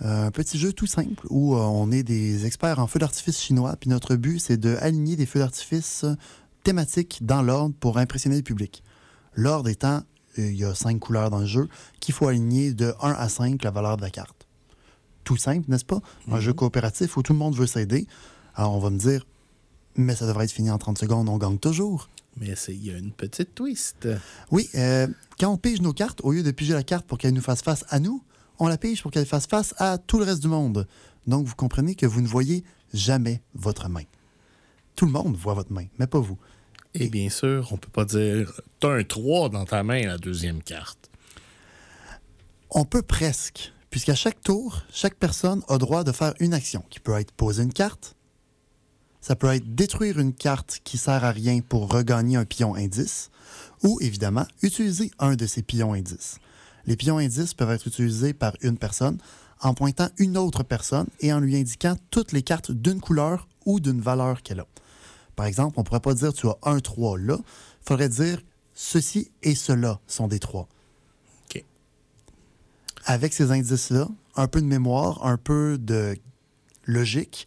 Euh, 0.03 0.27
un 0.27 0.31
petit 0.33 0.59
jeu 0.59 0.73
tout 0.73 0.89
simple 0.89 1.25
où 1.31 1.55
euh, 1.55 1.61
on 1.61 1.93
est 1.93 2.03
des 2.03 2.45
experts 2.45 2.81
en 2.81 2.89
feux 2.89 2.99
d'artifice 2.99 3.41
chinois, 3.41 3.77
puis 3.79 3.89
notre 3.89 4.17
but, 4.17 4.41
c'est 4.41 4.57
de 4.57 4.77
aligner 4.81 5.15
des 5.15 5.27
feux 5.27 5.39
d'artifice 5.39 6.05
thématiques 6.65 7.21
dans 7.23 7.41
l'ordre 7.41 7.77
pour 7.79 7.99
impressionner 7.99 8.37
le 8.39 8.43
public. 8.43 8.83
L'ordre 9.35 9.69
étant, 9.69 10.03
il 10.37 10.57
y 10.57 10.65
a 10.65 10.75
cinq 10.75 10.99
couleurs 10.99 11.31
dans 11.31 11.39
le 11.39 11.47
jeu, 11.47 11.69
qu'il 12.01 12.15
faut 12.15 12.27
aligner 12.27 12.75
de 12.75 12.93
1 13.01 13.13
à 13.13 13.29
5 13.29 13.63
la 13.63 13.71
valeur 13.71 13.97
de 13.97 14.03
la 14.03 14.11
carte. 14.11 14.49
Tout 15.23 15.37
simple, 15.37 15.71
n'est-ce 15.71 15.85
pas? 15.85 16.01
Un 16.33 16.41
jeu 16.41 16.53
coopératif 16.53 17.17
où 17.17 17.23
tout 17.23 17.33
le 17.33 17.39
monde 17.39 17.55
veut 17.55 17.69
s'aider. 17.69 18.09
Alors 18.55 18.75
on 18.75 18.79
va 18.79 18.91
me 18.91 18.99
dire, 18.99 19.27
mais 19.97 20.15
ça 20.15 20.27
devrait 20.27 20.45
être 20.45 20.53
fini 20.53 20.71
en 20.71 20.79
30 20.79 20.99
secondes, 20.99 21.29
on 21.29 21.39
gagne 21.39 21.59
toujours. 21.59 22.09
Mais 22.39 22.55
il 22.69 22.87
y 22.87 22.91
a 22.91 22.97
une 22.97 23.13
petite 23.13 23.55
twist. 23.55 24.09
Oui, 24.51 24.69
euh, 24.75 25.07
quand 25.39 25.53
on 25.53 25.59
pige 25.59 25.83
nos 25.83 25.93
cartes, 25.93 26.21
au 26.23 26.33
lieu 26.33 26.43
de 26.43 26.51
piger 26.51 26.73
la 26.73 26.83
carte 26.83 27.07
pour 27.07 27.19
qu'elle 27.19 27.35
nous 27.35 27.43
fasse 27.43 27.63
face 27.63 27.85
à 27.91 28.01
nous, 28.01 28.25
on 28.59 28.69
la 28.69 28.79
pige 28.79 29.03
pour 29.03 29.11
qu'elle 29.11 29.27
fasse 29.27 29.47
face 29.47 29.75
à 29.79 29.99
tout 29.99 30.19
le 30.19 30.25
reste 30.25 30.41
du 30.41 30.49
monde. 30.49 30.87
Donc, 31.27 31.47
vous 31.47 31.55
comprenez 31.55 31.95
que 31.95 32.07
vous 32.07 32.21
ne 32.21 32.27
voyez 32.27 32.65
jamais 32.95 33.43
votre 33.55 33.89
main. 33.89 34.05
Tout 34.97 35.07
le 35.07 35.13
monde 35.13 35.37
voit 35.37 35.55
votre 35.55 35.73
main, 35.73 35.87
mais 35.99 36.07
pas 36.07 36.21
vous. 36.21 36.39
Et 36.95 37.09
bien 37.09 37.31
sûr, 37.31 37.69
on 37.71 37.77
peut 37.77 37.91
pas 37.91 38.05
dire 38.05 38.61
t'as 38.79 38.93
un 38.99 39.05
3 39.05 39.49
dans 39.49 39.65
ta 39.65 39.83
main, 39.83 40.07
la 40.07 40.19
deuxième 40.19 40.63
carte. 40.63 41.11
On 42.71 42.85
peut 42.85 43.03
presque, 43.03 43.73
puisqu'à 43.91 44.15
chaque 44.15 44.41
tour, 44.41 44.83
chaque 44.93 45.15
personne 45.15 45.63
a 45.69 45.79
droit 45.79 46.05
de 46.05 46.13
faire 46.13 46.35
une 46.41 46.55
action, 46.55 46.85
qui 46.91 47.01
peut 47.01 47.19
être 47.19 47.33
poser 47.33 47.63
une 47.63 47.73
carte, 47.73 48.17
ça 49.23 49.37
peut 49.37 49.55
être 49.55 49.75
détruire 49.75 50.19
une 50.19 50.35
carte 50.35 50.81
qui 50.85 50.99
sert 50.99 51.25
à 51.25 51.31
rien 51.31 51.61
pour 51.61 51.91
regagner 51.91 52.37
un 52.37 52.45
pion 52.45 52.75
indice, 52.75 53.31
ou 53.83 53.99
évidemment 54.03 54.47
utiliser 54.63 55.11
un 55.19 55.37
de 55.37 55.47
ces 55.47 55.63
pions 55.63 55.95
indices. 55.95 56.37
Les 56.87 56.97
pions 56.97 57.19
indices 57.19 57.55
peuvent 57.55 57.71
être 57.71 57.87
utilisés 57.87 58.35
par 58.35 58.55
une 58.61 58.77
personne 58.77 59.19
en 59.61 59.75
pointant 59.75 60.09
une 60.19 60.37
autre 60.37 60.65
personne 60.65 61.07
et 61.21 61.33
en 61.33 61.39
lui 61.39 61.57
indiquant 61.57 61.97
toutes 62.11 62.33
les 62.33 62.43
cartes 62.43 62.73
d'une 62.73 63.01
couleur 63.01 63.49
ou 63.65 63.79
d'une 63.79 64.01
valeur 64.01 64.43
qu'elle 64.43 64.61
a. 64.61 64.67
Par 65.37 65.47
exemple, 65.47 65.75
on 65.77 65.83
ne 65.83 65.87
pourrait 65.87 66.01
pas 66.01 66.15
dire 66.15 66.33
tu 66.33 66.49
as 66.49 66.57
un 66.65 66.81
3 66.81 67.19
là, 67.19 67.39
il 67.39 67.87
faudrait 67.87 68.09
dire 68.09 68.41
ceci 68.75 69.31
et 69.43 69.55
cela 69.55 70.01
sont 70.09 70.27
des 70.27 70.41
3 70.41 70.69
OK. 71.47 71.65
avec 73.05 73.33
ces 73.33 73.53
indices-là, 73.53 74.09
un 74.35 74.49
peu 74.49 74.61
de 74.61 74.67
mémoire, 74.67 75.25
un 75.25 75.37
peu 75.37 75.79
de 75.79 76.17
logique, 76.85 77.47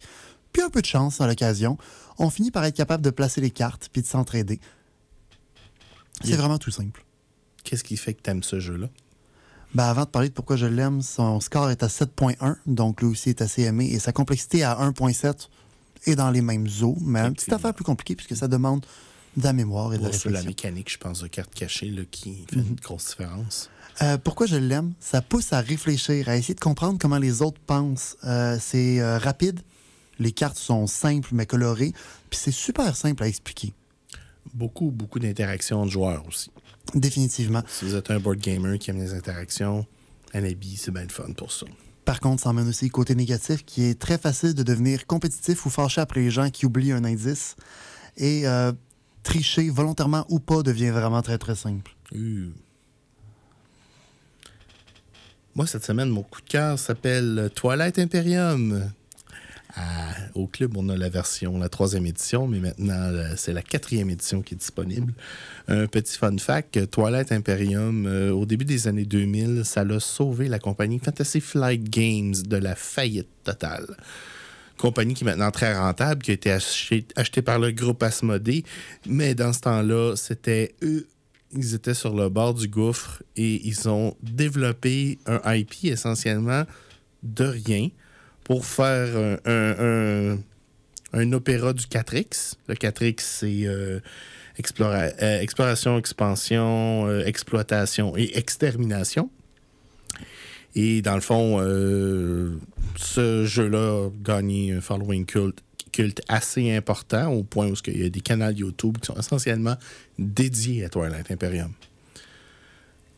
puis 0.56 0.64
un 0.64 0.70
peu 0.70 0.80
de 0.80 0.86
chance 0.86 1.20
à 1.20 1.26
l'occasion, 1.26 1.76
on 2.18 2.30
finit 2.30 2.50
par 2.50 2.64
être 2.64 2.74
capable 2.74 3.04
de 3.04 3.10
placer 3.10 3.42
les 3.42 3.50
cartes 3.50 3.90
puis 3.92 4.00
de 4.00 4.06
s'entraider. 4.06 4.58
C'est 6.22 6.28
Yeah. 6.28 6.38
vraiment 6.38 6.56
tout 6.56 6.70
simple. 6.70 7.04
Qu'est-ce 7.62 7.84
qui 7.84 7.98
fait 7.98 8.14
que 8.14 8.22
t'aimes 8.22 8.42
ce 8.42 8.58
jeu-là? 8.58 8.88
Ben, 9.74 9.84
avant 9.84 10.04
de 10.04 10.08
parler 10.08 10.28
de 10.30 10.32
pourquoi 10.34 10.56
je 10.56 10.64
l'aime, 10.64 11.02
son 11.02 11.40
score 11.40 11.68
est 11.70 11.82
à 11.82 11.88
7.1, 11.88 12.56
donc 12.66 13.02
lui 13.02 13.08
aussi 13.08 13.28
est 13.30 13.42
assez 13.42 13.62
aimé, 13.64 13.90
et 13.92 13.98
sa 13.98 14.12
complexité 14.12 14.62
à 14.62 14.76
1.7 14.80 15.50
est 16.06 16.14
dans 16.14 16.30
les 16.30 16.40
mêmes 16.40 16.68
eaux, 16.82 16.96
mais 17.02 17.20
une 17.20 17.34
petite 17.34 17.52
affaire 17.52 17.74
plus 17.74 17.84
compliquée 17.84 18.16
puisque 18.16 18.36
ça 18.36 18.48
demande 18.48 18.86
de 19.36 19.44
la 19.44 19.52
mémoire 19.52 19.92
et 19.92 19.98
de 19.98 20.04
la 20.04 20.12
c'est 20.12 20.30
la 20.30 20.38
réflexion. 20.38 20.48
mécanique, 20.70 20.90
je 20.90 20.96
pense, 20.98 21.20
de 21.20 21.26
carte 21.26 21.52
cachée 21.52 21.90
là, 21.90 22.02
qui 22.10 22.46
fait 22.48 22.56
Mhm. 22.56 22.66
une 22.70 22.74
grosse 22.76 23.08
différence. 23.08 23.68
Euh, 24.00 24.16
pourquoi 24.16 24.46
je 24.46 24.56
l'aime? 24.56 24.94
Ça 25.00 25.20
pousse 25.20 25.52
à 25.52 25.60
réfléchir, 25.60 26.30
à 26.30 26.36
essayer 26.38 26.54
de 26.54 26.60
comprendre 26.60 26.98
comment 26.98 27.18
les 27.18 27.42
autres 27.42 27.60
pensent. 27.66 28.16
Euh, 28.24 28.56
c'est 28.58 29.00
euh, 29.00 29.18
rapide, 29.18 29.60
les 30.18 30.32
cartes 30.32 30.58
sont 30.58 30.86
simples 30.86 31.30
mais 31.32 31.46
colorées, 31.46 31.92
puis 32.30 32.38
c'est 32.38 32.52
super 32.52 32.96
simple 32.96 33.22
à 33.22 33.28
expliquer. 33.28 33.72
Beaucoup, 34.54 34.90
beaucoup 34.90 35.18
d'interactions 35.18 35.84
de 35.84 35.90
joueurs 35.90 36.26
aussi. 36.26 36.50
Définitivement. 36.94 37.62
Si 37.66 37.84
vous 37.84 37.94
êtes 37.94 38.10
un 38.10 38.20
board 38.20 38.38
gamer 38.38 38.78
qui 38.78 38.90
aime 38.90 38.98
les 38.98 39.12
interactions, 39.12 39.86
Anabi, 40.32 40.76
c'est 40.76 40.90
bien 40.90 41.02
le 41.02 41.08
fun 41.08 41.32
pour 41.36 41.52
ça. 41.52 41.66
Par 42.04 42.20
contre, 42.20 42.42
ça 42.42 42.50
emmène 42.50 42.68
aussi 42.68 42.84
le 42.84 42.90
côté 42.90 43.16
négatif 43.16 43.64
qui 43.64 43.82
est 43.84 43.98
très 43.98 44.16
facile 44.16 44.54
de 44.54 44.62
devenir 44.62 45.06
compétitif 45.06 45.66
ou 45.66 45.70
fâché 45.70 46.00
après 46.00 46.20
les 46.20 46.30
gens 46.30 46.50
qui 46.50 46.64
oublient 46.64 46.92
un 46.92 47.04
indice. 47.04 47.56
Et 48.16 48.46
euh, 48.46 48.72
tricher, 49.24 49.68
volontairement 49.70 50.24
ou 50.28 50.38
pas, 50.38 50.62
devient 50.62 50.90
vraiment 50.90 51.20
très 51.22 51.36
très 51.36 51.56
simple. 51.56 51.96
Moi, 55.56 55.66
cette 55.66 55.84
semaine, 55.84 56.08
mon 56.08 56.22
coup 56.22 56.40
de 56.42 56.48
cœur 56.48 56.78
s'appelle 56.78 57.50
Twilight 57.54 57.98
Imperium. 57.98 58.88
Au 60.34 60.46
club, 60.46 60.76
on 60.76 60.88
a 60.88 60.96
la 60.96 61.08
version, 61.08 61.58
la 61.58 61.68
troisième 61.68 62.06
édition, 62.06 62.46
mais 62.46 62.60
maintenant, 62.60 63.10
là, 63.10 63.36
c'est 63.36 63.52
la 63.52 63.62
quatrième 63.62 64.10
édition 64.10 64.42
qui 64.42 64.54
est 64.54 64.56
disponible. 64.58 65.14
Un 65.68 65.86
petit 65.86 66.16
fun 66.16 66.36
fact, 66.38 66.90
Twilight 66.90 67.32
Imperium, 67.32 68.06
euh, 68.06 68.30
au 68.32 68.46
début 68.46 68.64
des 68.64 68.88
années 68.88 69.04
2000, 69.04 69.64
ça 69.64 69.84
l'a 69.84 70.00
sauvé 70.00 70.48
la 70.48 70.58
compagnie 70.58 70.98
Fantasy 70.98 71.40
Flight 71.40 71.88
Games 71.88 72.34
de 72.34 72.56
la 72.56 72.74
faillite 72.74 73.28
totale. 73.44 73.96
Compagnie 74.76 75.14
qui 75.14 75.24
est 75.24 75.26
maintenant 75.26 75.50
très 75.50 75.74
rentable, 75.74 76.22
qui 76.22 76.32
a 76.32 76.34
été 76.34 76.52
achetée 76.52 77.06
achetée 77.16 77.42
par 77.42 77.58
le 77.58 77.70
groupe 77.70 78.02
Asmodée, 78.02 78.64
mais 79.06 79.34
dans 79.34 79.54
ce 79.54 79.60
temps-là, 79.60 80.16
c'était 80.16 80.74
eux 80.82 81.06
ils 81.52 81.74
étaient 81.74 81.94
sur 81.94 82.14
le 82.14 82.28
bord 82.28 82.54
du 82.54 82.68
gouffre 82.68 83.22
et 83.36 83.66
ils 83.66 83.88
ont 83.88 84.16
développé 84.22 85.18
un 85.26 85.54
IP 85.54 85.84
essentiellement 85.84 86.64
de 87.22 87.44
rien 87.44 87.88
pour 88.46 88.64
faire 88.64 89.40
un, 89.44 90.38
opéra 91.32 91.72
du 91.72 91.84
4X. 91.84 92.54
Le 92.68 92.76
4X, 92.76 93.14
c'est 93.18 93.66
euh, 93.66 93.98
euh, 94.60 95.40
exploration, 95.40 95.98
expansion, 95.98 97.08
euh, 97.08 97.24
exploitation 97.26 98.16
et 98.16 98.38
extermination. 98.38 99.30
Et 100.76 101.02
dans 101.02 101.16
le 101.16 101.20
fond, 101.20 101.58
ce 102.96 103.44
jeu-là 103.46 104.06
a 104.06 104.10
gagné 104.22 104.74
un 104.74 104.80
following 104.80 105.26
culte, 105.26 105.64
culte 105.90 106.22
assez 106.28 106.72
important 106.72 107.32
au 107.32 107.42
point 107.42 107.66
où 107.66 107.74
il 107.88 108.00
y 108.00 108.06
a 108.06 108.10
des 108.10 108.20
canaux 108.20 108.52
YouTube 108.52 108.98
qui 108.98 109.06
sont 109.06 109.18
essentiellement 109.18 109.76
dédiés 110.20 110.84
à 110.84 110.88
Twilight 110.88 111.32
Imperium. 111.32 111.72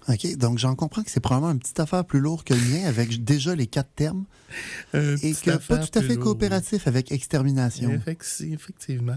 OK, 0.08 0.36
donc 0.36 0.58
j'en 0.58 0.74
comprends 0.74 1.02
que 1.02 1.10
c'est 1.10 1.20
probablement 1.20 1.52
une 1.52 1.58
petite 1.58 1.80
affaire 1.80 2.04
plus 2.04 2.20
lourde 2.20 2.42
que 2.44 2.54
le 2.54 2.60
mien 2.60 2.86
avec 2.88 3.22
déjà 3.24 3.54
les 3.54 3.66
quatre 3.66 3.90
termes 3.94 4.24
et 5.22 5.32
que 5.34 5.50
pas 5.58 5.78
tout 5.78 5.98
à 5.98 6.02
fait 6.02 6.16
coopératif 6.16 6.86
avec 6.86 7.12
extermination. 7.12 7.90
Effecti- 7.90 8.54
Effectivement. 8.54 9.16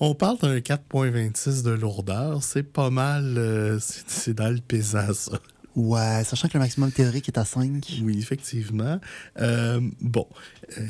On 0.00 0.14
parle 0.14 0.38
d'un 0.38 0.58
4.26 0.60 1.62
de 1.64 1.70
lourdeur. 1.70 2.42
C'est 2.44 2.62
pas 2.62 2.90
mal. 2.90 3.34
euh, 3.36 3.78
c'est 3.80 4.34
dans 4.34 4.48
le 4.50 4.60
pesant, 4.60 5.12
ça. 5.12 5.40
Ouais, 5.74 6.22
sachant 6.24 6.46
que 6.48 6.54
le 6.54 6.60
maximum 6.60 6.92
théorique 6.92 7.28
est 7.28 7.38
à 7.38 7.44
5. 7.44 8.00
Oui, 8.02 8.18
effectivement. 8.18 9.00
Euh, 9.40 9.80
bon, 10.00 10.26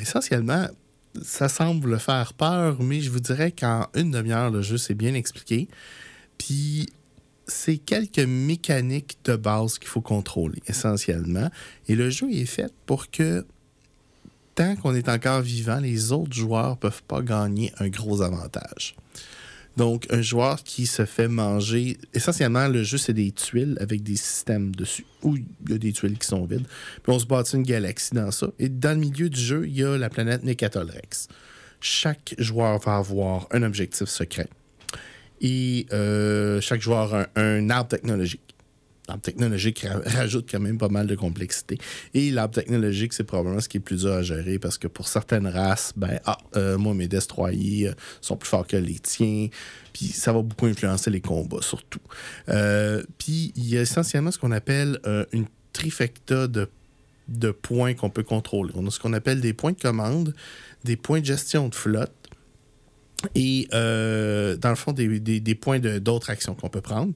essentiellement, 0.01 0.67
ça 1.23 1.49
semble 1.49 1.99
faire 1.99 2.33
peur, 2.33 2.81
mais 2.81 3.01
je 3.01 3.09
vous 3.09 3.19
dirais 3.19 3.51
qu'en 3.51 3.87
une 3.95 4.11
demi-heure, 4.11 4.51
le 4.51 4.61
jeu 4.61 4.77
s'est 4.77 4.93
bien 4.93 5.13
expliqué. 5.15 5.67
Puis, 6.37 6.87
c'est 7.49 7.77
quelques 7.77 8.19
mécaniques 8.19 9.17
de 9.25 9.35
base 9.35 9.77
qu'il 9.79 9.89
faut 9.89 10.01
contrôler, 10.01 10.61
essentiellement. 10.67 11.49
Et 11.87 11.95
le 11.95 12.09
jeu 12.09 12.31
est 12.31 12.45
fait 12.45 12.71
pour 12.85 13.11
que, 13.11 13.45
tant 14.55 14.75
qu'on 14.75 14.95
est 14.95 15.09
encore 15.09 15.41
vivant, 15.41 15.79
les 15.79 16.11
autres 16.11 16.33
joueurs 16.33 16.71
ne 16.71 16.75
peuvent 16.75 17.03
pas 17.03 17.21
gagner 17.21 17.73
un 17.79 17.89
gros 17.89 18.21
avantage. 18.21 18.95
Donc, 19.77 20.07
un 20.09 20.21
joueur 20.21 20.63
qui 20.63 20.87
se 20.87 21.05
fait 21.05 21.29
manger. 21.29 21.97
Essentiellement, 22.13 22.67
le 22.67 22.83
jeu, 22.83 22.97
c'est 22.97 23.13
des 23.13 23.31
tuiles 23.31 23.77
avec 23.79 24.03
des 24.03 24.17
systèmes 24.17 24.75
dessus, 24.75 25.05
où 25.21 25.37
il 25.37 25.45
y 25.69 25.73
a 25.73 25.77
des 25.77 25.93
tuiles 25.93 26.17
qui 26.17 26.27
sont 26.27 26.45
vides. 26.45 26.67
Puis 27.01 27.13
on 27.13 27.19
se 27.19 27.25
bâtit 27.25 27.55
une 27.55 27.63
galaxie 27.63 28.13
dans 28.13 28.31
ça. 28.31 28.47
Et 28.59 28.67
dans 28.67 28.91
le 28.91 28.99
milieu 28.99 29.29
du 29.29 29.39
jeu, 29.39 29.67
il 29.67 29.77
y 29.77 29.83
a 29.83 29.97
la 29.97 30.09
planète 30.09 30.43
Nekatol 30.43 30.89
Rex. 30.89 31.29
Chaque 31.79 32.35
joueur 32.37 32.79
va 32.79 32.97
avoir 32.97 33.47
un 33.51 33.63
objectif 33.63 34.09
secret. 34.09 34.49
Et 35.41 35.85
euh, 35.91 36.61
chaque 36.61 36.81
joueur 36.81 37.13
a 37.13 37.27
un, 37.35 37.69
arbre 37.69 37.89
technologique. 37.89 38.41
L'arbre 39.07 39.23
technologique 39.23 39.79
ra- 39.79 40.01
rajoute 40.05 40.47
quand 40.49 40.59
même 40.59 40.77
pas 40.77 40.89
mal 40.89 41.07
de 41.07 41.15
complexité. 41.15 41.77
Et 42.13 42.31
l'arbre 42.31 42.53
technologique, 42.53 43.13
c'est 43.13 43.23
probablement 43.23 43.59
ce 43.59 43.69
qui 43.69 43.77
est 43.77 43.81
plus 43.81 44.01
dur 44.01 44.13
à 44.13 44.21
gérer 44.21 44.59
parce 44.59 44.77
que 44.77 44.87
pour 44.87 45.07
certaines 45.07 45.47
races, 45.47 45.93
ben, 45.95 46.19
ah, 46.25 46.37
euh, 46.55 46.77
moi, 46.77 46.93
mes 46.93 47.07
destroyers 47.07 47.89
euh, 47.89 47.93
sont 48.21 48.37
plus 48.37 48.49
forts 48.49 48.67
que 48.67 48.77
les 48.77 48.99
tiens. 48.99 49.47
Puis 49.93 50.07
ça 50.07 50.31
va 50.31 50.41
beaucoup 50.41 50.65
influencer 50.65 51.09
les 51.09 51.21
combats, 51.21 51.61
surtout. 51.61 51.99
Puis 53.17 53.51
il 53.55 53.67
y 53.67 53.77
a 53.77 53.81
essentiellement 53.81 54.31
ce 54.31 54.37
qu'on 54.37 54.51
appelle 54.51 54.99
une 55.31 55.45
trifecta 55.73 56.47
de 56.47 57.51
points 57.51 57.93
qu'on 57.93 58.09
peut 58.09 58.23
contrôler. 58.23 58.71
On 58.75 58.85
a 58.85 58.91
ce 58.91 58.99
qu'on 58.99 59.13
appelle 59.13 59.41
des 59.41 59.53
points 59.53 59.71
de 59.71 59.79
commande, 59.79 60.35
des 60.83 60.95
points 60.95 61.19
de 61.19 61.25
gestion 61.25 61.69
de 61.69 61.75
flotte 61.75 62.18
et 63.35 63.67
euh, 63.73 64.55
dans 64.57 64.69
le 64.69 64.75
fond, 64.75 64.93
des, 64.93 65.19
des- 65.19 65.55
points 65.55 65.79
d'autres 65.79 66.29
actions 66.29 66.55
qu'on 66.55 66.69
peut 66.69 66.81
prendre. 66.81 67.13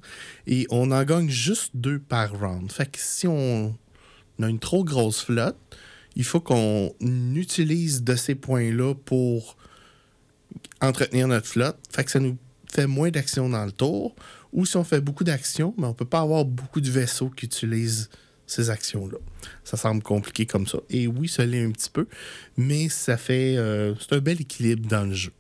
Et 0.48 0.68
on 0.70 0.92
en 0.92 1.04
gagne 1.04 1.30
juste 1.30 1.72
deux 1.76 2.00
par 2.00 2.38
round. 2.38 2.72
Fait 2.72 2.86
que 2.92 2.98
si 3.00 3.28
on 3.28 3.76
a 4.42 4.48
une 4.50 4.60
trop 4.60 4.84
grosse 4.84 5.22
flotte, 5.22 5.58
il 6.16 6.24
faut 6.24 6.42
qu'on 6.42 6.94
utilise 7.36 8.04
de 8.04 8.16
ces 8.16 8.36
points-là 8.36 8.94
pour 8.96 9.58
entretenir 10.82 11.28
notre 11.28 11.48
flotte. 11.48 11.78
Fait 11.90 12.04
que 12.04 12.12
ça 12.12 12.20
nous 12.20 12.38
fait 12.72 12.88
moins 12.88 13.10
d'actions 13.10 13.50
dans 13.50 13.66
le 13.66 13.72
tour. 13.72 14.16
Ou 14.52 14.66
si 14.66 14.78
on 14.78 14.84
fait 14.84 15.02
beaucoup 15.02 15.24
d'actions, 15.24 15.74
mais 15.78 15.86
on 15.86 15.90
ne 15.90 15.94
peut 15.96 16.06
pas 16.06 16.20
avoir 16.22 16.46
beaucoup 16.46 16.82
de 16.82 16.90
vaisseaux 16.90 17.30
qui 17.30 17.46
utilisent 17.46 18.10
ces 18.46 18.70
actions-là. 18.70 19.18
Ça 19.64 19.78
semble 19.78 20.04
compliqué 20.04 20.46
comme 20.46 20.68
ça. 20.68 20.80
Et 20.90 21.08
oui, 21.08 21.28
ça 21.28 21.46
l'est 21.46 21.64
un 21.64 21.72
petit 21.72 21.90
peu, 21.90 22.08
mais 22.58 22.90
ça 22.90 23.18
fait. 23.18 23.56
Euh, 23.58 23.96
c'est 24.00 24.14
un 24.14 24.20
bel 24.20 24.40
équilibre 24.42 24.88
dans 24.88 25.06
le 25.06 25.14
jeu. 25.14 25.32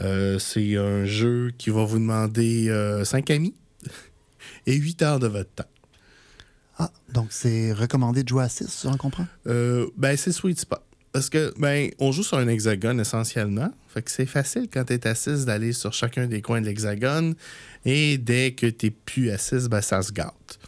Euh, 0.00 0.38
c'est 0.38 0.76
un 0.76 1.04
jeu 1.04 1.52
qui 1.56 1.70
va 1.70 1.84
vous 1.84 1.98
demander 1.98 2.68
5 3.04 3.30
amis 3.30 3.54
et 4.66 4.74
8 4.74 5.02
heures 5.02 5.18
de 5.20 5.28
votre 5.28 5.50
temps. 5.50 5.64
Ah, 6.78 6.90
donc 7.12 7.28
c'est 7.30 7.72
recommandé 7.72 8.24
de 8.24 8.28
jouer 8.28 8.44
à 8.44 8.48
6, 8.48 8.82
j'en 8.84 8.96
comprends? 8.96 9.26
Euh, 9.46 9.86
ben, 9.96 10.16
c'est 10.16 10.32
sweet 10.32 10.58
spot. 10.58 10.82
Parce 11.12 11.30
que, 11.30 11.54
ben, 11.58 11.90
on 12.00 12.10
joue 12.10 12.24
sur 12.24 12.38
un 12.38 12.48
hexagone 12.48 12.98
essentiellement. 12.98 13.70
Fait 13.88 14.02
que 14.02 14.10
c'est 14.10 14.26
facile 14.26 14.68
quand 14.72 14.84
tu 14.84 14.94
es 14.94 15.06
à 15.06 15.14
6 15.14 15.44
d'aller 15.46 15.72
sur 15.72 15.92
chacun 15.92 16.26
des 16.26 16.42
coins 16.42 16.60
de 16.60 16.66
l'hexagone. 16.66 17.36
Et 17.84 18.18
dès 18.18 18.52
que 18.52 18.66
tu 18.66 18.90
plus 18.90 19.30
à 19.30 19.38
6, 19.38 19.68
ben, 19.68 19.80
ça 19.80 20.02
se 20.02 20.10
gâte. 20.10 20.58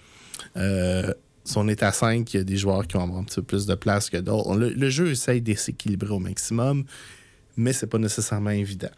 Euh, 0.57 1.13
si 1.43 1.59
on 1.59 1.67
est 1.67 1.83
à 1.83 1.91
5, 1.91 2.33
il 2.33 2.37
y 2.37 2.41
a 2.41 2.45
des 2.45 2.57
joueurs 2.57 2.87
qui 2.87 2.97
avoir 2.97 3.19
un 3.19 3.25
petit 3.25 3.37
peu 3.37 3.43
plus 3.43 3.67
de 3.67 3.75
place 3.75 4.09
que 4.09 4.19
d'autres. 4.19 4.57
Le, 4.57 4.91
jeu 4.91 5.11
essaye 5.11 5.41
de 5.41 5.55
s'équilibrer 5.55 6.11
au 6.11 6.21
maximum, 6.21 6.85
mais 7.57 7.73
c'est 7.73 7.87
pas 7.87 7.99
nécessairement 7.99 8.51
évident. 8.51 8.91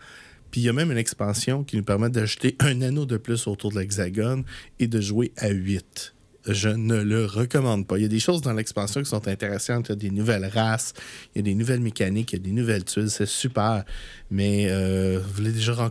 Puis 0.51 0.63
il 0.63 0.65
y 0.65 0.69
a 0.69 0.73
même 0.73 0.91
une 0.91 0.99
expansion 0.99 1.63
qui 1.63 1.77
nous 1.77 1.83
permet 1.83 2.09
d'ajouter 2.09 2.57
un 2.61 2.81
anneau 2.83 3.05
de 3.05 3.17
plus 3.17 3.47
autour 3.47 3.71
de 3.71 3.79
l'hexagone 3.79 4.45
et 4.79 4.87
de 4.87 5.01
jouer 5.01 5.33
à 5.37 5.51
8 5.51 6.15
je 6.49 6.69
ne 6.69 7.03
le 7.03 7.27
recommande 7.27 7.87
pas. 7.87 7.99
Il 7.99 8.03
y 8.03 8.05
a 8.05 8.09
des 8.09 8.21
choses 8.21 8.41
dans 8.41 8.53
l'expansion 8.53 9.03
qui 9.03 9.09
sont 9.09 9.29
intéressantes. 9.29 9.89
Il 9.89 9.91
y 9.91 9.93
a 9.93 9.97
des 9.97 10.11
nouvelles 10.11 10.47
races, 10.47 10.95
il 11.35 11.39
y 11.39 11.41
a 11.41 11.43
des 11.43 11.55
nouvelles 11.55 11.81
mécaniques, 11.81 12.33
il 12.33 12.37
y 12.37 12.41
a 12.41 12.45
des 12.45 12.53
nouvelles 12.53 12.85
tuiles. 12.85 13.11
C'est 13.11 13.27
super. 13.27 13.85
Mais 14.31 14.67
euh, 14.71 15.21
vous 15.23 15.33
voulez 15.35 15.53
déjà 15.53 15.91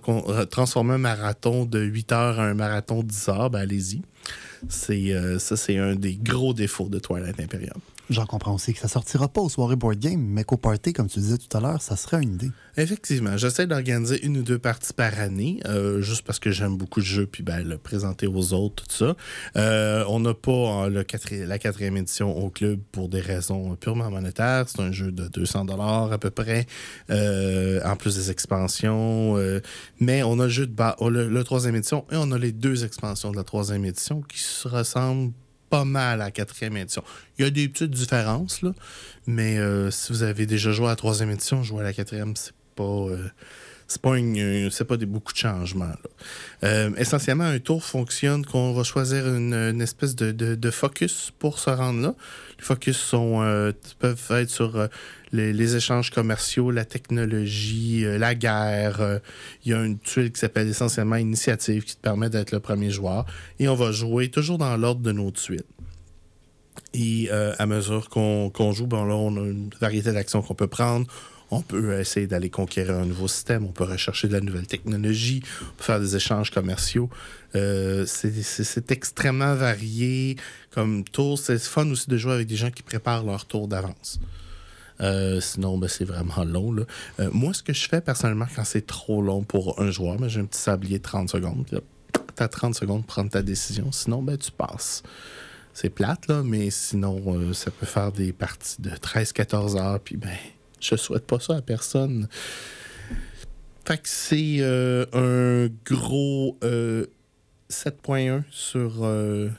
transformer 0.49 0.95
un 0.95 0.99
marathon 0.99 1.65
de 1.65 1.79
8 1.79 2.11
heures 2.11 2.39
à 2.39 2.45
un 2.47 2.53
marathon 2.53 3.03
de 3.03 3.07
10 3.07 3.29
heures, 3.29 3.49
ben 3.49 3.59
allez-y. 3.59 4.01
C'est, 4.69 5.13
euh, 5.13 5.37
ça, 5.37 5.55
c'est 5.55 5.77
un 5.77 5.95
des 5.95 6.15
gros 6.15 6.53
défauts 6.53 6.89
de 6.89 6.99
Twilight 6.99 7.39
Imperium. 7.39 7.79
J'en 8.09 8.25
comprends 8.25 8.53
aussi 8.53 8.73
que 8.73 8.79
ça 8.79 8.87
sortira 8.87 9.27
pas 9.27 9.41
aux 9.41 9.49
soirées 9.49 9.75
board 9.75 9.99
game, 9.99 10.21
mais 10.21 10.45
qu'au 10.45 10.55
party, 10.55 10.93
comme 10.93 11.09
tu 11.09 11.19
disais 11.19 11.37
tout 11.37 11.57
à 11.57 11.59
l'heure, 11.59 11.81
ça 11.81 11.97
serait 11.97 12.23
une 12.23 12.35
idée. 12.35 12.51
Effectivement, 12.77 13.35
j'essaie 13.35 13.67
d'organiser 13.67 14.25
une 14.25 14.37
ou 14.37 14.43
deux 14.43 14.59
parties 14.59 14.93
par 14.93 15.19
année, 15.19 15.59
euh, 15.65 16.01
juste 16.01 16.21
parce 16.21 16.39
que 16.39 16.51
j'aime 16.51 16.77
beaucoup 16.77 17.01
le 17.01 17.05
jeu, 17.05 17.25
puis 17.25 17.43
ben, 17.43 17.67
le 17.67 17.77
présenter 17.77 18.25
aux 18.25 18.53
autres, 18.53 18.85
tout 18.85 18.95
ça. 18.95 19.15
Euh, 19.57 20.05
on 20.07 20.21
n'a 20.21 20.33
pas 20.33 20.87
le 20.87 21.05
la 21.45 21.59
quatrième 21.59 21.97
édition 21.97 22.37
au 22.37 22.49
club 22.49 22.79
pour 22.93 23.09
des 23.09 23.19
raisons 23.19 23.75
purement 23.75 24.09
monétaires. 24.09 24.69
C'est 24.69 24.81
un 24.81 24.93
jeu 24.93 25.11
de 25.11 25.27
200 25.27 25.65
dollars 25.65 26.13
à 26.13 26.17
peu 26.17 26.29
près, 26.29 26.65
euh, 27.09 27.81
en 27.83 27.97
plus 27.97 28.15
des 28.15 28.31
expansions. 28.31 29.35
mais 29.99 30.23
on 30.23 30.39
a 30.39 30.43
le 30.43 30.49
jeu 30.49 30.65
de 30.65 30.73
bas, 30.73 30.95
le, 31.01 31.27
le 31.27 31.43
troisième 31.43 31.75
édition 31.75 32.05
et 32.11 32.15
on 32.15 32.31
a 32.31 32.37
les 32.37 32.53
deux 32.53 32.85
expansions 32.85 33.31
de 33.31 33.37
la 33.37 33.43
troisième 33.43 33.83
édition 33.83 34.21
qui 34.21 34.39
se 34.39 34.67
ressemblent 34.67 35.33
pas 35.69 35.85
mal 35.85 36.21
à 36.21 36.25
la 36.25 36.31
quatrième 36.31 36.77
édition. 36.77 37.03
Il 37.37 37.45
y 37.45 37.47
a 37.47 37.51
des 37.51 37.67
petites 37.67 37.91
différences, 37.91 38.61
là, 38.61 38.71
mais 39.25 39.57
euh, 39.57 39.91
si 39.91 40.11
vous 40.11 40.23
avez 40.23 40.45
déjà 40.45 40.71
joué 40.71 40.87
à 40.87 40.89
la 40.89 40.95
troisième 40.95 41.31
édition, 41.31 41.63
jouer 41.63 41.81
à 41.81 41.83
la 41.83 41.93
quatrième, 41.93 42.35
c'est 42.35 42.53
pas. 42.75 42.83
Euh, 42.83 43.29
c'est 43.89 44.01
pas, 44.01 44.17
une, 44.17 44.69
c'est 44.69 44.83
pas 44.83 44.97
des, 44.97 45.05
beaucoup 45.05 45.31
de 45.31 45.37
changements. 45.37 45.93
Euh, 46.65 46.91
essentiellement, 46.97 47.45
un 47.45 47.59
tour 47.59 47.85
fonctionne 47.85 48.45
qu'on 48.45 48.73
va 48.73 48.83
choisir 48.83 49.33
une, 49.33 49.79
espèce 49.81 50.13
de, 50.13 50.71
focus 50.71 51.31
pour 51.39 51.57
se 51.57 51.69
rendre 51.69 52.01
là. 52.01 52.13
Les 52.59 52.65
focus 52.65 52.97
sont, 52.97 53.73
peuvent 53.99 54.31
être 54.31 54.49
sur 54.49 54.89
les, 55.31 55.75
échanges 55.75 56.11
commerciaux, 56.11 56.71
la 56.71 56.85
technologie, 56.85 58.05
la 58.05 58.35
guerre. 58.35 59.19
Il 59.65 59.71
y 59.71 59.73
a 59.73 59.83
une 59.83 59.99
tuile 59.99 60.31
qui 60.31 60.39
s'appelle 60.39 60.67
essentiellement 60.67 61.15
Initiative 61.15 61.83
qui 61.83 61.95
te 61.95 62.01
permet 62.01 62.29
d'être 62.29 62.51
le 62.51 62.59
premier 62.59 62.89
joueur. 62.89 63.25
Et 63.59 63.67
on 63.67 63.75
va 63.75 63.91
jouer 63.91 64.29
toujours 64.29 64.57
dans 64.57 64.75
l'ordre 64.77 65.01
de 65.01 65.11
nos 65.11 65.31
tuiles. 65.31 65.63
Et 66.93 67.29
à 67.31 67.65
mesure 67.65 68.09
qu'on, 68.09 68.71
joue, 68.71 68.87
ben 68.87 69.05
là, 69.05 69.15
on 69.15 69.35
a 69.35 69.47
une 69.47 69.69
variété 69.79 70.11
d'actions 70.11 70.41
qu'on 70.41 70.55
peut 70.55 70.67
prendre 70.67 71.07
on 71.49 71.61
peut 71.61 71.99
essayer 71.99 72.27
d'aller 72.27 72.49
conquérir 72.49 72.95
un 72.95 73.05
nouveau 73.05 73.27
système, 73.27 73.65
on 73.65 73.71
peut 73.71 73.85
rechercher 73.85 74.27
de 74.27 74.33
la 74.33 74.41
nouvelle 74.41 74.67
technologie, 74.67 75.41
on 75.61 75.77
peut 75.77 75.83
faire 75.83 75.99
des 75.99 76.15
échanges 76.15 76.51
commerciaux. 76.51 77.09
Euh, 77.55 78.05
c'est 78.05 78.91
extrêmement 78.91 79.55
varié 79.55 80.35
comme 80.71 81.03
tour. 81.03 81.39
C'est 81.39 81.57
fun 81.59 81.89
aussi 81.89 82.09
de 82.09 82.17
jouer 82.17 82.33
avec 82.33 82.47
des 82.47 82.55
gens 82.55 82.71
qui 82.71 82.83
préparent 82.83 83.23
leur 83.23 83.45
tour 83.45 83.67
d'avance. 83.67 84.19
Euh, 85.01 85.39
sinon, 85.41 85.77
ben, 85.77 85.87
c'est 85.87 86.05
vraiment 86.05 86.43
long. 86.43 86.75
Euh, 87.19 87.29
moi, 87.31 87.53
ce 87.53 87.63
que 87.63 87.73
je 87.73 87.87
fais 87.87 88.01
personnellement 88.01 88.47
quand 88.55 88.63
c'est 88.63 88.85
trop 88.85 89.21
long 89.21 89.43
pour 89.43 89.79
un 89.79 89.91
joueur, 89.91 90.17
ben, 90.17 90.27
j'ai 90.27 90.39
un 90.39 90.45
petit 90.45 90.59
sablier 90.61 90.97
de 90.97 91.03
30 91.03 91.29
secondes. 91.29 91.65
Tu 91.69 92.43
as 92.43 92.47
30 92.47 92.75
secondes 92.75 93.05
pour 93.05 93.15
prendre 93.15 93.29
ta 93.29 93.41
décision. 93.41 93.91
Sinon, 93.91 94.21
ben, 94.21 94.37
tu 94.37 94.51
passes. 94.51 95.03
C'est 95.73 95.89
plate, 95.89 96.27
là, 96.27 96.41
mais 96.43 96.71
sinon, 96.71 97.53
ça 97.53 97.69
peut 97.69 97.85
faire 97.85 98.11
des 98.11 98.33
parties 98.33 98.81
de 98.81 98.89
13-14 98.89 99.79
heures. 99.79 99.99
Puis, 99.99 100.17
ben, 100.17 100.35
je 100.79 100.95
souhaite 100.95 101.25
pas 101.25 101.39
ça 101.39 101.57
à 101.57 101.61
personne. 101.61 102.27
Fait 103.87 103.97
que 103.97 104.09
c'est 104.09 104.57
euh, 104.59 105.05
un 105.13 105.69
gros 105.85 106.57
7.1 106.61 106.65
euh, 106.65 108.41
sur. 108.49 109.03
Euh, 109.03 109.49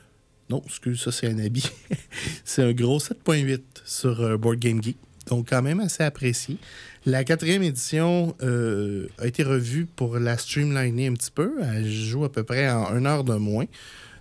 non, 0.50 0.62
excuse, 0.66 1.00
ça 1.00 1.12
c'est 1.12 1.28
un 1.28 1.38
habit. 1.38 1.70
c'est 2.44 2.62
un 2.62 2.72
gros 2.72 2.98
7.8 2.98 3.62
sur 3.86 4.38
Board 4.38 4.58
Game 4.58 4.82
Geek. 4.82 4.98
Donc, 5.28 5.50
quand 5.50 5.62
même 5.62 5.80
assez 5.80 6.02
apprécié. 6.02 6.56
La 7.06 7.24
quatrième 7.24 7.62
édition 7.62 8.34
a 8.40 9.26
été 9.26 9.42
revue 9.42 9.86
pour 9.86 10.18
la 10.18 10.36
streamliner 10.36 11.06
un 11.06 11.14
petit 11.14 11.30
peu. 11.30 11.54
Elle 11.62 11.90
joue 11.90 12.24
à 12.24 12.32
peu 12.32 12.42
près 12.42 12.70
en 12.70 12.96
une 12.96 13.06
heure 13.06 13.24
de 13.24 13.34
moins. 13.34 13.66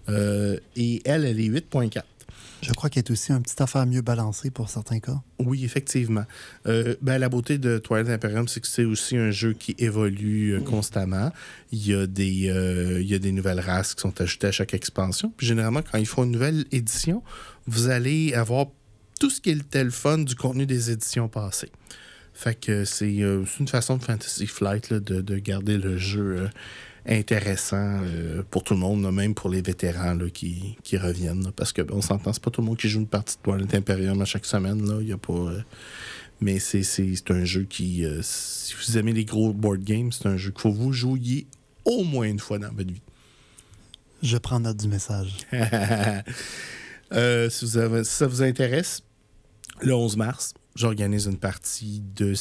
et 0.10 1.02
elle, 1.06 1.26
elle 1.26 1.39
est 1.39 1.50
8.4. 1.50 2.04
Je 2.62 2.74
crois 2.74 2.89
qu'elle 2.89 3.04
est 3.04 3.12
aussi 3.12 3.32
un 3.32 3.41
petit 3.41 3.62
affaire 3.62 3.86
mieux 3.86 4.02
balancée 4.02 4.50
pour 4.50 4.70
certains 4.70 5.00
cas. 5.00 5.22
Oui, 5.39 5.63
effectivement. 5.63 6.26
Euh, 6.65 6.96
ben, 7.02 7.17
la 7.17 7.30
beauté 7.30 7.58
de 7.58 7.78
Twilight 7.78 8.10
Imperium, 8.10 8.48
c'est 8.48 8.60
que 8.60 8.67
c'est 8.67 8.86
aussi 8.86 9.15
un 9.15 9.32
jeu 9.32 9.54
qui 9.54 9.76
évolue 9.78 10.56
euh, 10.56 10.62
constamment. 10.62 11.32
Il 11.72 11.86
y, 11.86 11.93
a 11.93 12.08
des, 12.08 12.50
euh, 12.50 13.00
il 13.02 13.08
y 13.08 13.13
a 13.13 13.20
des 13.20 13.32
nouvelles 13.32 13.60
races 13.60 13.93
qui 13.93 14.02
sont 14.02 14.20
ajoutées 14.22 14.48
à 14.48 14.52
chaque 14.52 14.74
expansion. 14.74 15.32
Puis 15.38 15.46
généralement, 15.46 15.82
quand 15.82 15.98
ils 15.98 16.08
font 16.08 16.24
une 16.24 16.32
nouvelle 16.32 16.65
édition, 16.72 17.22
vous 17.67 17.89
allez 17.89 18.34
avoir 18.34 18.67
tout 19.20 19.30
ce 19.30 19.42
qui 19.42 19.52
est 19.52 19.84
le 19.84 19.90
fun 19.90 20.20
du 20.20 20.36
contenu 20.36 20.66
des 20.66 20.92
éditions 20.92 21.28
passées. 21.28 21.72
Fait 22.34 22.54
que 22.54 22.86
c'est 22.86 23.12
une 23.12 23.68
façon 23.68 23.98
de 23.98 24.04
Fantasy 24.04 24.46
Flight 24.46 24.94
de, 24.94 25.22
de, 25.22 25.38
garder 25.40 25.78
le 25.78 25.98
jeu 25.98 26.48
intéressant 27.08 28.02
euh, 28.04 28.44
pour 28.50 28.64
tout 28.64 28.74
le 28.74 28.80
monde, 28.80 29.10
même 29.14 29.34
pour 29.34 29.50
les 29.50 29.62
vétérans 29.62 30.18
qui, 30.34 30.78
reviennent. 30.94 31.52
parce 31.56 31.72
qu'on 31.72 31.86
on 31.92 32.02
s'entend, 32.02 32.34
c'est 32.34 32.44
pas 32.44 32.52
tout 32.52 32.62
le 32.62 32.68
monde 32.68 32.78
qui 32.78 32.90
joue 32.90 33.00
une 33.00 33.08
partie 33.08 33.38
de 33.38 33.42
Toilette 33.42 33.74
Imperium 33.74 34.22
à 34.22 34.26
chaque 34.26 34.46
semaine. 34.46 34.86
Là. 34.86 35.02
Y 35.02 35.14
a 35.14 35.18
pas, 35.18 35.34
euh, 35.34 35.62
mais 36.42 36.60
c'est, 36.60 36.84
un 37.30 37.46
jeu 37.46 37.64
qui, 37.64 38.06
euh, 38.06 38.20
si 38.22 38.76
vous 38.76 38.98
aimez 38.98 39.14
les 39.14 39.26
gros 39.26 39.54
board 39.54 39.84
games, 39.84 40.12
c'est 40.12 40.28
un 40.28 40.38
jeu 40.38 40.52
qu'il 40.52 40.62
faut 40.62 40.72
vous 40.72 40.92
jouer 40.92 41.48
au 41.86 42.04
moins 42.04 42.28
une 42.28 42.40
fois 42.40 42.60
dans 42.60 42.74
votre 42.74 42.92
vie. 42.92 43.02
Je 44.22 44.38
prends 44.38 44.60
note 44.60 44.78
du 44.78 44.88
message. 44.88 45.38
si, 45.52 45.58
vous 47.66 47.78
avez, 47.78 48.04
si 48.04 48.12
ça 48.12 48.28
vous 48.28 48.42
intéresse, 48.42 49.02
le 49.82 49.94
11 49.94 50.18
mars, 50.18 50.54
j'organise 50.76 51.26
une 51.26 51.38
partie 51.38 52.02
de 52.16 52.34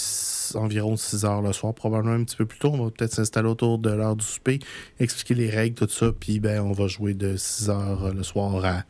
environ 0.54 0.96
6 0.96 1.24
heures 1.24 1.42
le 1.42 1.52
soir, 1.52 1.74
probablement 1.74 2.14
un 2.14 2.24
petit 2.24 2.36
peu 2.36 2.46
plus 2.46 2.58
tôt. 2.58 2.70
On 2.72 2.84
va 2.84 2.90
peut-être 2.90 3.12
s'installer 3.12 3.48
autour 3.48 3.78
de 3.78 3.90
l'heure 3.90 4.16
du 4.16 4.24
souper, 4.24 4.58
expliquer 5.00 5.34
les 5.34 5.50
règles, 5.50 5.74
tout 5.74 5.88
ça, 5.88 6.12
puis 6.12 6.40
ben, 6.40 6.60
on 6.60 6.72
va 6.72 6.86
jouer 6.86 7.14
de 7.14 7.36
6 7.36 7.70
heures 7.70 8.14
le 8.14 8.22
soir 8.22 8.64
à 8.64 8.84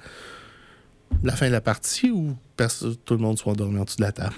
la 1.23 1.37
fin 1.37 1.47
de 1.47 1.53
la 1.53 1.61
partie 1.61 2.11
ou 2.11 2.37
tout 2.57 3.15
le 3.15 3.21
monde 3.21 3.39
soit 3.39 3.55
dormi 3.55 3.79
en 3.79 3.85
dessous 3.85 3.99
de 3.99 4.03
la 4.03 4.13
table. 4.13 4.35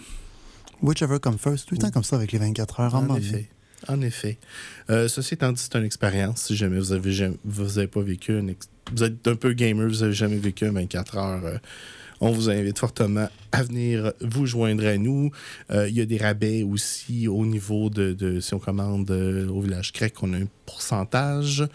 Whichever 0.83 1.19
come 1.21 1.39
first, 1.39 1.69
tout 1.69 1.75
le 1.75 1.81
temps 1.81 1.91
comme 1.91 2.05
ça 2.05 2.17
avec 2.17 2.33
les 2.33 2.39
24 2.39 2.81
heures 2.81 2.95
en, 2.95 3.09
en 3.09 3.17
effet. 3.17 3.49
En 3.89 4.01
effet. 4.01 4.39
Euh, 4.91 5.09
ceci 5.09 5.35
étant 5.35 5.53
dit, 5.53 5.61
c'est 5.61 5.77
une 5.77 5.85
expérience. 5.85 6.43
Si 6.43 6.57
jamais 6.57 6.79
vous 6.79 6.93
avez, 6.93 7.33
vous 7.45 7.79
avez 7.79 7.89
pas 7.89 8.01
vécu 8.01 8.39
une 8.39 8.55
vous 8.93 9.05
êtes 9.05 9.27
un 9.29 9.37
peu 9.37 9.53
gamer, 9.53 9.87
vous 9.87 10.03
avez 10.03 10.13
jamais 10.13 10.39
vécu 10.39 10.67
24 10.67 11.17
heures. 11.19 11.45
Euh, 11.45 11.59
on 12.21 12.31
vous 12.31 12.51
invite 12.51 12.79
fortement 12.79 13.29
à 13.53 13.63
venir 13.63 14.13
vous 14.21 14.47
joindre 14.47 14.87
à 14.87 14.97
nous. 14.97 15.31
Euh, 15.71 15.89
il 15.89 15.95
y 15.95 16.01
a 16.01 16.07
des 16.07 16.17
rabais 16.17 16.63
aussi 16.63 17.29
au 17.29 17.45
niveau 17.47 17.91
de, 17.91 18.41
si 18.41 18.55
on 18.55 18.59
commande 18.59 19.11
euh, 19.11 19.49
au 19.49 19.61
village 19.61 19.93
grec, 19.93 20.15
on 20.23 20.33
a 20.33 20.39
un 20.39 20.49
pourcentage. 20.67 21.67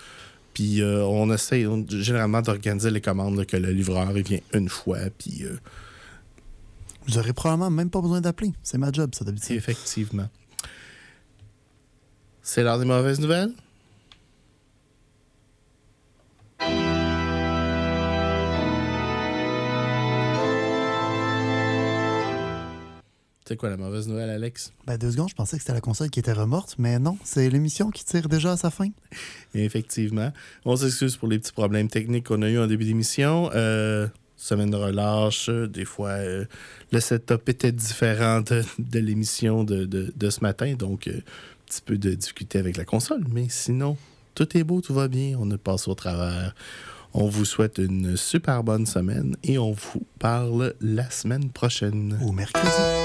Puis 0.54 0.82
euh, 0.82 1.04
on 1.06 1.32
essaie 1.34 1.66
généralement 1.90 2.42
d'organiser 2.42 2.92
les 2.92 3.02
commandes 3.02 3.46
que 3.46 3.58
le 3.58 3.72
livreur 3.72 4.12
vient 4.12 4.40
une 4.54 4.70
fois. 4.70 5.00
Puis. 5.18 5.46
vous 7.08 7.18
aurez 7.18 7.34
probablement 7.34 7.72
même 7.72 7.90
pas 7.90 8.02
besoin 8.02 8.22
d'appeler. 8.22 8.52
C'est 8.62 8.78
ma 8.78 8.92
job, 8.92 9.16
ça 9.16 9.26
d'habitude. 9.26 9.56
Effectivement. 9.56 10.30
C'est 12.42 12.62
l'heure 12.62 12.78
des 12.78 12.86
mauvaises 12.86 13.20
nouvelles? 13.20 13.54
C'est 23.54 23.58
quoi 23.58 23.70
la 23.70 23.78
mauvaise 23.78 24.08
nouvelle, 24.08 24.32
Alex? 24.32 24.74
Ben, 24.88 24.98
deux 24.98 25.12
secondes, 25.12 25.30
je 25.30 25.36
pensais 25.36 25.58
que 25.58 25.62
c'était 25.62 25.76
la 25.76 25.80
console 25.80 26.10
qui 26.10 26.20
était 26.20 26.34
remorte, 26.34 26.74
mais 26.80 26.98
non, 26.98 27.20
c'est 27.24 27.48
l'émission 27.52 27.92
qui 27.92 28.04
tire 28.04 28.28
déjà 28.28 28.54
à 28.54 28.58
sa 28.58 28.72
fin. 28.72 28.88
effectivement. 29.54 30.34
On 30.66 30.76
s'excuse 30.76 31.18
pour 31.18 31.28
les 31.28 31.38
petits 31.38 31.52
problèmes 31.52 31.88
techniques 31.88 32.26
qu'on 32.26 32.42
a 32.42 32.50
eu 32.50 32.58
en 32.58 32.66
début 32.66 32.86
d'émission. 32.86 33.52
Euh, 33.54 34.08
semaine 34.38 34.72
de 34.72 34.76
relâche, 34.76 35.52
des 35.52 35.86
fois, 35.86 36.14
euh, 36.14 36.46
le 36.92 37.00
setup 37.00 37.48
était 37.48 37.72
différent 37.72 38.42
de, 38.42 38.64
de 38.80 39.00
l'émission 39.00 39.64
de, 39.64 39.86
de, 39.86 40.12
de, 40.16 40.30
ce 40.32 40.42
matin, 40.42 40.74
donc 40.74 41.08
euh, 41.08 41.18
un 41.18 41.66
petit 41.68 41.82
peu 41.86 42.00
de 42.00 42.16
difficulté 42.16 42.58
avec 42.58 42.76
la 42.76 42.86
console. 42.86 43.24
Mais 43.30 43.46
sinon, 43.50 43.98
tout 44.34 44.58
est 44.58 44.64
beau, 44.64 44.82
tout 44.82 44.96
va 44.96 45.08
bien, 45.08 45.38
on 45.40 45.46
ne 45.46 45.58
passe 45.58 45.88
au 45.88 45.94
travers. 45.94 46.56
On 47.14 47.28
vous 47.28 47.46
souhaite 47.46 47.78
une 47.78 48.18
super 48.18 48.64
bonne 48.64 48.88
semaine 48.88 49.36
et 49.44 49.60
on 49.60 49.74
vous 49.74 50.02
parle 50.18 50.74
la 50.82 51.08
semaine 51.12 51.52
prochaine. 51.52 52.18
Au 52.26 52.32
mercredi. 52.32 53.03